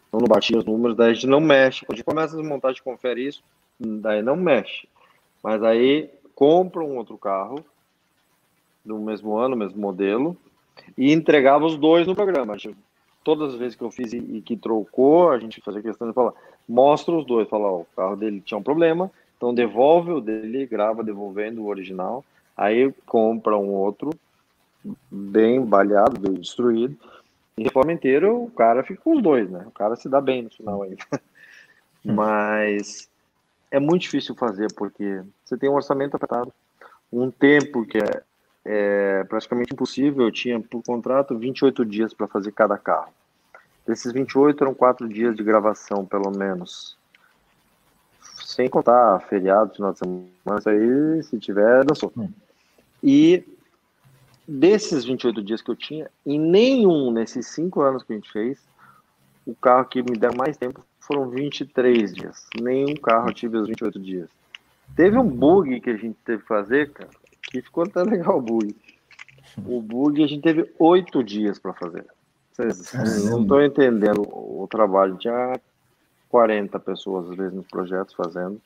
[0.07, 1.86] Então não batia os números, daí a gente não mexe.
[1.86, 3.43] Quando a gente começa a desmontar, a gente confere isso
[3.80, 4.88] daí não mexe.
[5.43, 7.63] Mas aí compra um outro carro
[8.84, 10.38] do mesmo ano, mesmo modelo,
[10.97, 12.55] e entregava os dois no programa.
[13.23, 16.13] Todas as vezes que eu fiz e, e que trocou, a gente fazia questão de
[16.13, 16.34] falar,
[16.67, 20.67] mostra os dois, fala, ó, o carro dele tinha um problema, então devolve o dele,
[20.67, 22.23] grava devolvendo o original,
[22.55, 24.11] aí compra um outro,
[25.09, 26.97] bem baleado, bem destruído,
[27.57, 29.63] e reforma inteira, o cara fica com os dois, né?
[29.65, 31.03] O cara se dá bem no final ainda.
[32.03, 33.09] Mas
[33.71, 36.53] é muito difícil fazer, porque você tem um orçamento apertado,
[37.11, 38.23] um tempo que é,
[38.65, 40.25] é praticamente impossível.
[40.25, 43.11] Eu tinha, por contrato, 28 dias para fazer cada carro.
[43.88, 46.97] Desses 28 eram quatro dias de gravação, pelo menos.
[48.43, 52.11] Sem contar feriados, final de semana, aí, se tiver, dançou.
[52.17, 52.29] Hum.
[53.03, 53.43] E
[54.47, 58.59] desses 28 dias que eu tinha, em nenhum, nesses cinco anos que a gente fez,
[59.45, 62.47] o carro que me der mais tempo foram 23 dias.
[62.59, 64.29] Nenhum carro tive os 28 dias.
[64.95, 67.09] Teve um bug que a gente teve que fazer, cara,
[67.43, 68.75] que ficou até legal o bug.
[69.65, 72.05] O bug a gente teve oito dias para fazer.
[72.51, 72.93] Vocês
[73.29, 75.17] não estão entendendo o trabalho.
[75.17, 75.59] Tinha
[76.29, 78.61] 40 pessoas, às vezes, nos projetos fazendo,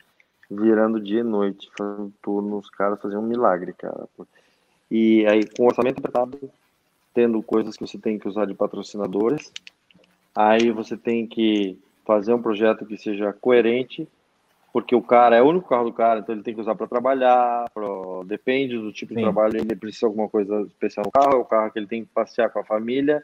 [0.49, 2.57] virando dia e noite, fazendo turno.
[2.57, 4.07] Os caras faziam um milagre, cara.
[4.89, 6.39] E aí, com orçamento apertado,
[7.13, 9.51] tendo coisas que você tem que usar de patrocinadores,
[10.35, 14.07] aí você tem que fazer um projeto que seja coerente,
[14.71, 16.87] porque o cara é o único carro do cara, então ele tem que usar para
[16.87, 18.23] trabalhar, pro...
[18.25, 19.17] depende do tipo Sim.
[19.17, 21.87] de trabalho, ele precisa de alguma coisa especial no carro, é o carro que ele
[21.87, 23.23] tem que passear com a família,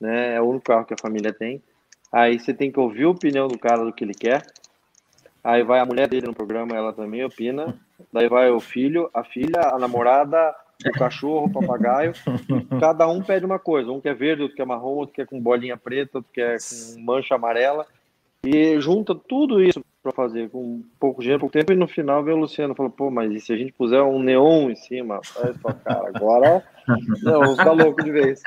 [0.00, 0.34] né?
[0.34, 1.62] É o único carro que a família tem.
[2.12, 4.46] Aí você tem que ouvir a opinião do cara do que ele quer.
[5.42, 7.76] Aí vai a mulher dele no programa, ela também opina.
[8.12, 10.54] Daí vai o filho, a filha, a namorada,
[10.84, 12.12] o cachorro, o papagaio.
[12.80, 13.90] Cada um pede uma coisa.
[13.90, 17.34] Um quer verde, outro quer marrom, outro quer com bolinha preta, outro quer com mancha
[17.34, 17.86] amarela.
[18.44, 22.32] E junta tudo isso para fazer com pouco dinheiro, pouco tempo, e no final vem
[22.32, 25.20] o Luciano fala, pô, mas e se a gente puser um neon em cima?
[25.42, 26.64] Aí fala, cara, agora
[27.22, 28.40] não, tá louco de vez.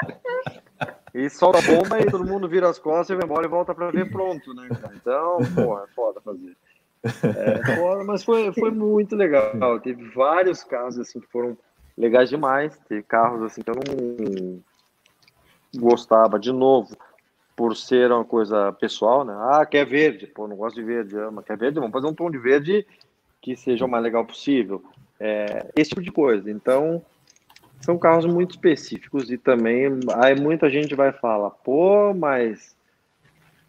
[1.14, 3.76] E solta a bomba e todo mundo vira as costas e vai embora e volta
[3.76, 4.70] para ver pronto, né?
[4.96, 6.56] Então, porra, é foda fazer.
[7.04, 9.80] É foda, mas foi, foi muito legal.
[9.82, 11.58] Teve vários casos assim que foram
[12.00, 12.80] legais demais.
[12.88, 14.62] Teve carros assim que eu não
[15.78, 16.96] gostava de novo
[17.56, 19.36] por ser uma coisa pessoal, né?
[19.38, 22.32] Ah, quer verde, pô, não gosto de verde, ama, quer verde, vamos fazer um tom
[22.32, 22.88] de verde
[23.42, 24.82] que seja o mais legal possível.
[25.20, 26.50] É, esse tipo de coisa.
[26.50, 27.04] Então,
[27.82, 29.88] são carros muito específicos e também
[30.22, 32.76] aí muita gente vai falar, pô, mas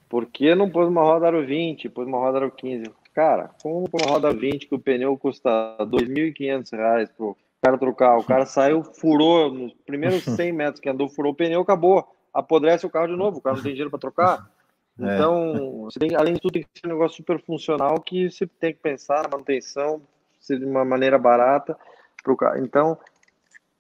[0.09, 2.85] por que não pôs uma roda aro 20, pôs uma roda aro 15?
[3.13, 8.25] Cara, como uma roda 20 que o pneu custa R$ 2.500 pro cara trocar, o
[8.25, 12.91] cara saiu, furou nos primeiros 100 metros que andou, furou o pneu, acabou apodrece o
[12.91, 14.51] carro de novo, o carro não tem dinheiro para trocar.
[15.03, 15.15] É.
[15.15, 18.75] Então, tem, além de tudo, tem que ser um negócio super funcional que você tem
[18.75, 20.03] que pensar na manutenção,
[20.39, 21.75] ser de uma maneira barata
[22.23, 22.59] para o carro.
[22.59, 22.99] Então,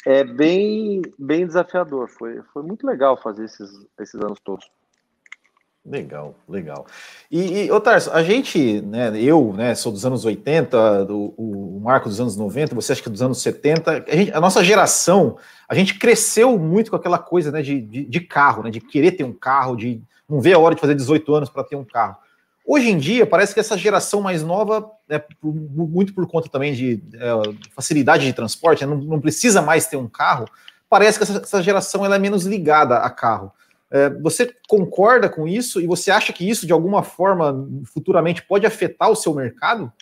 [0.06, 2.08] é bem, bem desafiador.
[2.08, 4.70] Foi, foi muito legal fazer esses, esses anos todos.
[5.84, 6.86] Legal, legal.
[7.30, 12.06] E, e Tarso, a gente, né, eu, né, sou dos anos 80, do, o Marco
[12.06, 15.74] dos anos 90, você acha que dos anos 70, a, gente, a nossa geração, a
[15.74, 19.24] gente cresceu muito com aquela coisa, né, de, de, de, carro, né, de querer ter
[19.24, 22.16] um carro, de não ver a hora de fazer 18 anos para ter um carro.
[22.66, 26.74] Hoje em dia, parece que essa geração mais nova, é, por, muito por conta também
[26.74, 30.44] de é, facilidade de transporte, né, não, não, precisa mais ter um carro,
[30.90, 33.50] parece que essa, essa geração ela é menos ligada a carro.
[33.92, 38.64] É, você concorda com isso e você acha que isso, de alguma forma, futuramente pode
[38.64, 39.92] afetar o seu mercado?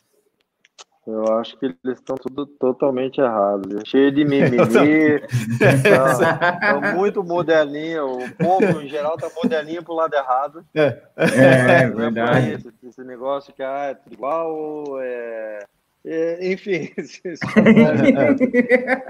[1.07, 3.75] Eu acho que eles estão tudo totalmente errados.
[3.77, 4.59] É cheio de mimimi.
[5.59, 8.19] Estão muito modelinho.
[8.19, 10.67] O povo, em geral, está modelinho para o lado errado.
[10.75, 12.53] É, é, é verdade.
[12.53, 15.01] Esse, esse, negócio que ah, é igual.
[15.01, 15.65] É
[16.05, 16.91] é, enfim,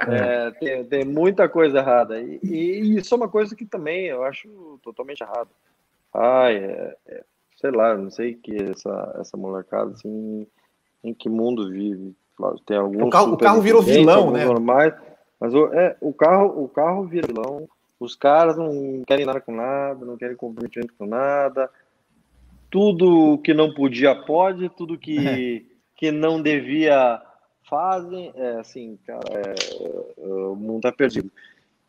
[0.08, 2.20] é, tem, tem, muita coisa errada.
[2.20, 5.50] E, e, isso é uma coisa que também eu acho totalmente errado.
[6.12, 7.24] Ai, é, é,
[7.56, 10.46] sei lá, não sei que essa, essa molecada, assim,
[11.04, 12.14] em que mundo vive.
[12.66, 14.44] Tem alguns o carro, o carro virou vilão, né?
[14.44, 14.94] Normais,
[15.40, 17.68] mas o, é, o, carro, o carro vira vilão.
[18.00, 21.68] Os caras não querem nada com nada, não querem comprometimento com nada.
[22.70, 25.66] Tudo que não podia pode, tudo que
[25.98, 27.20] que não devia
[27.68, 31.30] fazem, é assim, cara, é, o mundo tá perdido.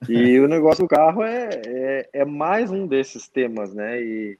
[0.09, 4.01] E o negócio do carro é, é, é, mais um desses temas, né?
[4.01, 4.37] E,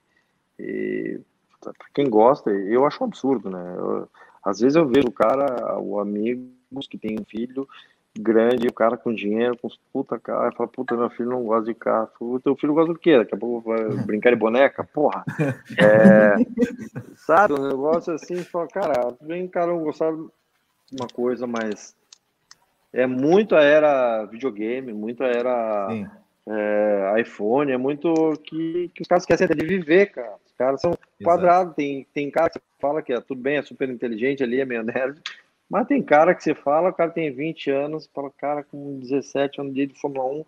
[0.59, 1.19] e
[1.61, 3.75] para quem gosta, eu acho um absurdo, né?
[3.77, 4.09] Eu,
[4.43, 7.67] às vezes eu vejo o cara, o amigos que tem um filho
[8.19, 11.73] grande, o cara com dinheiro, com puta cara, fala, puta, meu filho não gosta de
[11.73, 12.09] carro.
[12.19, 13.17] O teu filho gosta do quê?
[13.17, 14.83] Daqui a pouco vai brincar de boneca?
[14.83, 15.23] Porra!
[15.77, 16.35] É,
[17.15, 20.27] sabe, um negócio assim, fala, cara, vem cara não gostar de
[20.99, 21.95] uma coisa, mas
[22.91, 25.87] é muito a era videogame, muito a era
[26.47, 30.35] é, iPhone, é muito que, que os caras querem de viver, cara.
[30.45, 33.89] Os caras são quadrados, tem, tem cara que fala que é tudo bem, é super
[33.89, 35.21] inteligente ali, é meio nerd,
[35.69, 39.61] mas tem cara que você fala, o cara tem 20 anos, fala, cara, com 17
[39.61, 40.45] anos de Fórmula 1,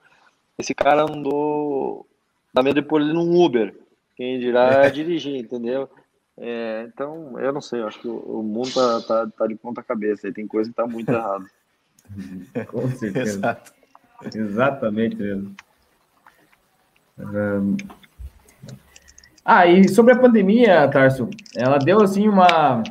[0.58, 2.08] esse cara andou
[2.54, 3.74] da medo de pôr ele num Uber.
[4.16, 5.88] Quem dirá é dirigir, entendeu?
[6.38, 9.56] É, então, eu não sei, eu acho que o, o mundo tá, tá, tá, de
[9.56, 11.46] ponta cabeça, aí tem coisa que tá muito errada.
[12.68, 13.38] Com certeza.
[13.38, 13.74] Exato.
[14.34, 15.56] Exatamente mesmo.
[17.20, 17.78] Um...
[19.46, 22.84] Ah, e sobre a pandemia, Tarso, ela deu assim uma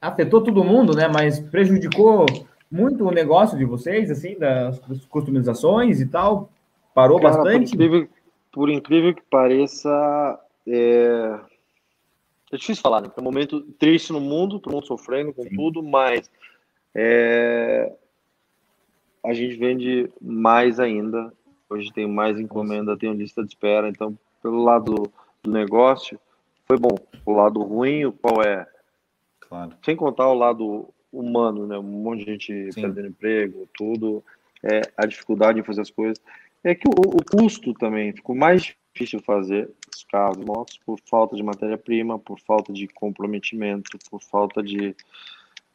[0.00, 1.08] afetou todo mundo, né?
[1.08, 2.24] Mas prejudicou
[2.70, 6.50] muito o negócio de vocês, assim, das, das customizações e tal.
[6.94, 7.76] Parou Cara, bastante.
[7.76, 8.08] Por incrível,
[8.52, 11.38] por incrível, que pareça, é...
[12.52, 13.10] é difícil falar, né?
[13.14, 15.54] É um momento triste no mundo, todo mundo sofrendo com Sim.
[15.54, 16.30] tudo, mas
[16.94, 17.92] é...
[19.24, 21.32] a gente vende mais ainda.
[21.68, 23.88] Hoje tem mais encomenda, tem lista de espera.
[23.88, 25.10] Então, pelo lado
[25.42, 26.18] do negócio,
[26.66, 26.96] foi bom.
[27.24, 28.66] O lado ruim, qual é?
[29.50, 29.72] Claro.
[29.84, 31.76] Sem contar o lado humano, né?
[31.76, 32.82] Um monte de gente Sim.
[32.82, 34.24] perdendo emprego, tudo,
[34.62, 36.22] é, a dificuldade em fazer as coisas.
[36.62, 41.34] É que o, o custo também ficou mais difícil fazer os carros motos por falta
[41.34, 44.94] de matéria-prima, por falta de comprometimento, por falta de,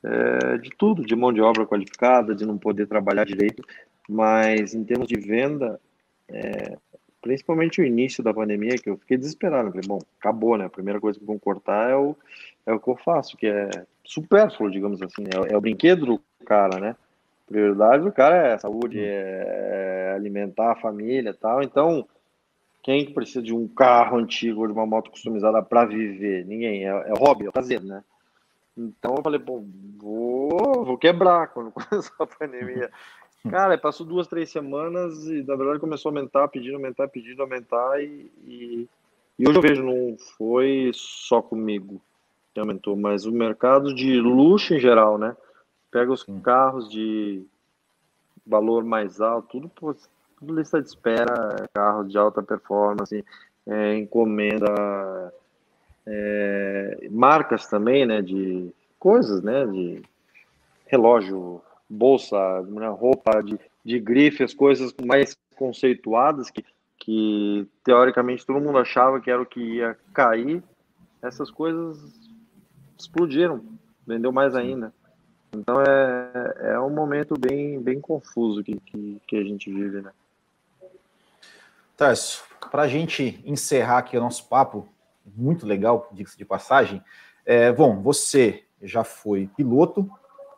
[0.02, 3.62] é, de tudo, de mão de obra qualificada, de não poder trabalhar direito.
[4.08, 5.82] Mas em termos de venda,
[6.30, 6.78] é,
[7.26, 9.72] principalmente o início da pandemia, que eu fiquei desesperado.
[9.72, 10.66] Falei, bom, acabou, né?
[10.66, 12.16] A primeira coisa que vão cortar é o,
[12.68, 13.68] é o que eu faço, que é
[14.04, 15.24] supérfluo, digamos assim.
[15.24, 16.96] É, é o brinquedo do cara, né?
[17.48, 21.64] Prioridade do cara é saúde, é alimentar a família e tal.
[21.64, 22.08] Então,
[22.84, 26.46] quem precisa de um carro antigo ou de uma moto customizada para viver?
[26.46, 26.86] Ninguém.
[26.86, 28.04] É, é hobby, é prazer, né?
[28.78, 29.66] Então eu falei, bom,
[29.98, 32.92] vou, vou quebrar quando começou a pandemia.
[33.50, 38.02] Cara, passou duas, três semanas e na verdade começou a aumentar, pedindo, aumentar, pedindo, aumentar
[38.02, 38.90] e, e,
[39.38, 42.02] e hoje eu vejo, não foi só comigo
[42.54, 45.36] que aumentou, mas o mercado de luxo em geral, né?
[45.92, 47.46] Pega os carros de
[48.48, 49.98] valor mais alto, tudo,
[50.40, 53.26] tudo lista de espera, carros de alta performance,
[53.68, 55.34] é, encomenda,
[56.06, 58.22] é, marcas também, né?
[58.22, 59.66] De coisas, né?
[59.66, 60.02] De
[60.86, 66.64] relógio, bolsa, né, roupa de, de grife, as coisas mais conceituadas que,
[66.98, 70.64] que teoricamente todo mundo achava que era o que ia cair,
[71.22, 71.98] essas coisas
[72.98, 73.64] explodiram,
[74.06, 74.94] vendeu mais ainda.
[75.54, 80.12] Então é, é um momento bem, bem confuso que, que, que a gente vive, né?
[81.96, 84.88] Tarso, para a gente encerrar aqui o nosso papo,
[85.26, 87.02] muito legal, diga-se de passagem,
[87.46, 90.10] é, bom, você já foi piloto,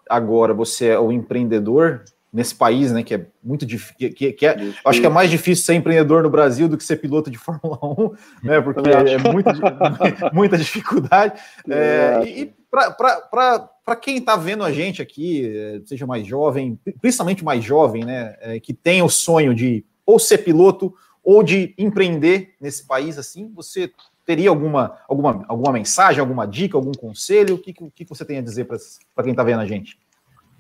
[0.10, 3.04] agora você é o empreendedor nesse país, né?
[3.04, 4.14] Que é muito difícil.
[4.14, 6.98] Que, que é, acho que é mais difícil ser empreendedor no Brasil do que ser
[6.98, 8.12] piloto de Fórmula 1,
[8.44, 8.62] né?
[8.62, 9.54] Porque é muita,
[10.34, 11.40] muita dificuldade.
[11.70, 18.04] É, e para quem está vendo a gente aqui, seja mais jovem, principalmente mais jovem,
[18.04, 18.36] né?
[18.42, 20.94] É, que tem o sonho de ou ser piloto
[21.24, 23.92] ou de empreender nesse país assim, você
[24.28, 27.56] teria alguma, alguma, alguma mensagem, alguma dica, algum conselho?
[27.56, 29.98] O que, que você tem a dizer para quem está vendo a gente?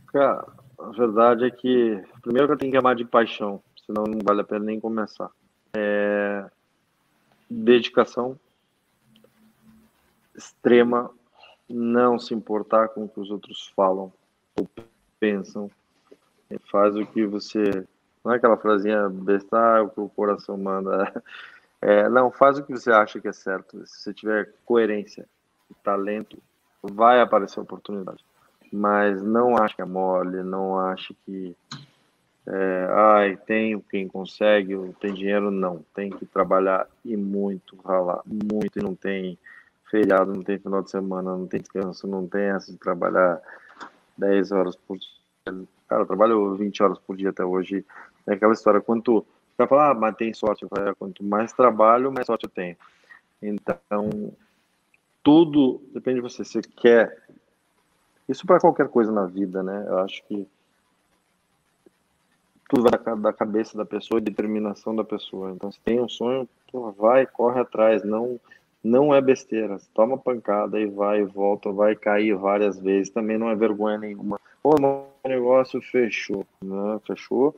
[0.07, 0.47] Cara,
[0.80, 4.39] a verdade é que, primeiro que eu tenho que amar de paixão, senão não vale
[4.39, 5.30] a pena nem começar.
[5.76, 6.45] É...
[7.49, 8.39] Dedicação
[10.34, 11.11] extrema,
[11.70, 14.13] não se importar com o que os outros falam
[14.55, 14.70] ou
[15.20, 15.70] pensam.
[16.72, 17.86] Faz o que você.
[18.24, 21.22] Não é aquela frasinha besta, ah, o que o coração manda.
[21.82, 23.86] É, não, faz o que você acha que é certo.
[23.86, 25.28] Se você tiver coerência
[25.69, 26.38] e talento,
[26.82, 28.23] vai aparecer oportunidade
[28.71, 31.55] mas não acho que é mole, não acho que
[32.45, 35.84] é, ai, tem quem consegue, tem dinheiro, não.
[35.93, 39.38] Tem que trabalhar e muito, ralar muito, e não tem
[39.89, 43.41] feriado, não tem final de semana, não tem descanso, não tem essa de trabalhar
[44.17, 45.07] 10 horas por dia.
[45.89, 47.86] Cara, eu trabalho 20 horas por dia até hoje.
[48.25, 49.25] É aquela história, quanto.
[49.58, 50.64] Vai falar, ah, mas tem sorte.
[50.64, 52.78] Eu falo, é, quanto mais trabalho, mais sorte eu tenho.
[53.41, 54.32] Então,
[55.24, 56.43] tudo depende de você.
[56.43, 57.28] Você quer
[58.30, 59.86] isso para qualquer coisa na vida, né?
[59.88, 60.47] Eu acho que
[62.70, 65.51] tudo vai da, cabeça da pessoa e determinação da pessoa.
[65.51, 68.03] Então, se tem um sonho, pô, vai, corre atrás.
[68.03, 68.39] Não,
[68.84, 69.78] não é besteira.
[69.93, 73.10] Toma pancada e vai, volta, vai cair várias vezes.
[73.10, 74.39] Também não é vergonha nenhuma.
[74.62, 74.76] Pô,
[75.26, 76.99] negócio fechou, né?
[77.05, 77.55] Fechou.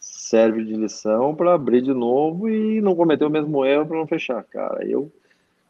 [0.00, 4.06] Serve de lição para abrir de novo e não cometer o mesmo erro para não
[4.06, 4.42] fechar.
[4.44, 5.12] Cara, eu,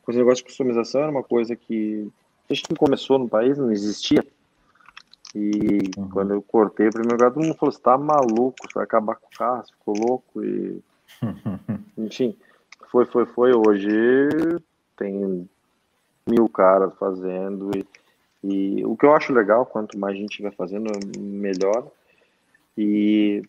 [0.03, 2.11] com esse negócio de customização, era uma coisa que
[2.51, 4.27] Desde que começou no país, não existia.
[5.33, 6.09] E uhum.
[6.11, 9.15] quando eu cortei o primeiro lugar, todo mundo falou: você tá maluco, você vai acabar
[9.15, 10.45] com o carro, você ficou louco.
[10.45, 10.83] E...
[11.97, 12.37] Enfim,
[12.91, 13.53] foi, foi, foi.
[13.55, 13.89] Hoje
[14.97, 15.49] tem
[16.27, 17.71] mil caras fazendo.
[17.73, 17.87] E,
[18.43, 21.87] e o que eu acho legal, quanto mais gente vai fazendo, melhor.
[22.77, 23.45] E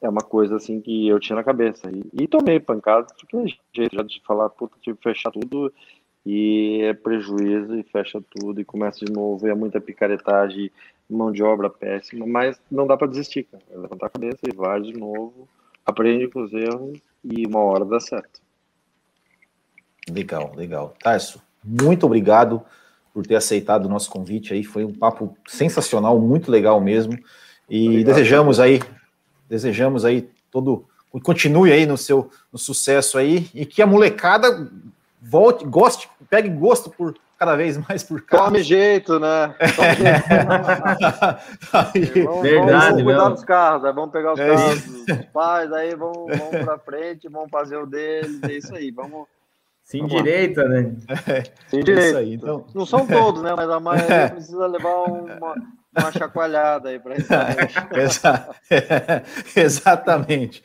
[0.00, 1.90] é uma coisa assim que eu tinha na cabeça.
[1.90, 5.72] E, e tomei pancada, porque jeito já de falar, puta, tive que fechar tudo
[6.24, 10.70] e é prejuízo e fecha tudo e começa de novo, e é muita picaretagem,
[11.08, 13.62] mão de obra péssima, mas não dá para desistir, cara.
[13.70, 15.48] É levantar a cabeça e vai de novo,
[15.86, 18.40] aprende com os erros e uma hora dá certo.
[20.10, 20.94] Legal, legal.
[21.02, 22.62] Tarso, muito obrigado
[23.12, 27.18] por ter aceitado o nosso convite aí, foi um papo sensacional, muito legal mesmo.
[27.68, 28.80] E obrigado, desejamos aí,
[29.48, 30.84] desejamos aí todo
[31.22, 34.70] continue aí no seu no sucesso aí e que a molecada
[35.20, 38.46] volte, goste, pegue gosto por cada vez mais por carro.
[38.46, 39.54] Tome jeito, né?
[41.72, 42.24] Tome jeito.
[42.24, 43.92] vamos, Verdade, vamos cuidar dos carros, né?
[43.92, 47.86] vamos pegar os é carros dos pais, aí vamos, vamos para frente, vamos fazer o
[47.86, 49.26] deles, é isso aí, vamos.
[49.84, 50.68] Sim, vamos direita, lá.
[50.68, 50.96] né?
[51.28, 52.18] É, Sim, direita.
[52.18, 52.66] Aí, então...
[52.74, 53.54] Não são todos, né?
[53.56, 54.28] Mas a maioria é.
[54.28, 55.54] precisa levar uma,
[55.98, 57.16] uma chacoalhada aí para
[58.00, 58.48] Exa...
[59.54, 60.62] Exatamente.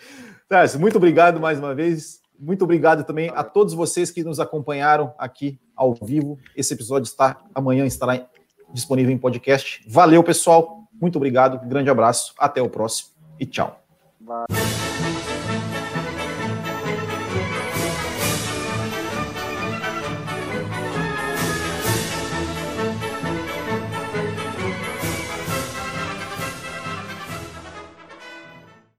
[0.47, 2.21] Tarso, muito obrigado mais uma vez.
[2.39, 6.37] Muito obrigado também a todos vocês que nos acompanharam aqui ao vivo.
[6.55, 8.25] Esse episódio está amanhã estará
[8.73, 9.83] disponível em podcast.
[9.87, 10.83] Valeu, pessoal.
[10.99, 11.59] Muito obrigado.
[11.67, 12.33] grande abraço.
[12.37, 13.09] Até o próximo
[13.39, 13.79] e tchau.
[14.19, 14.82] Valeu.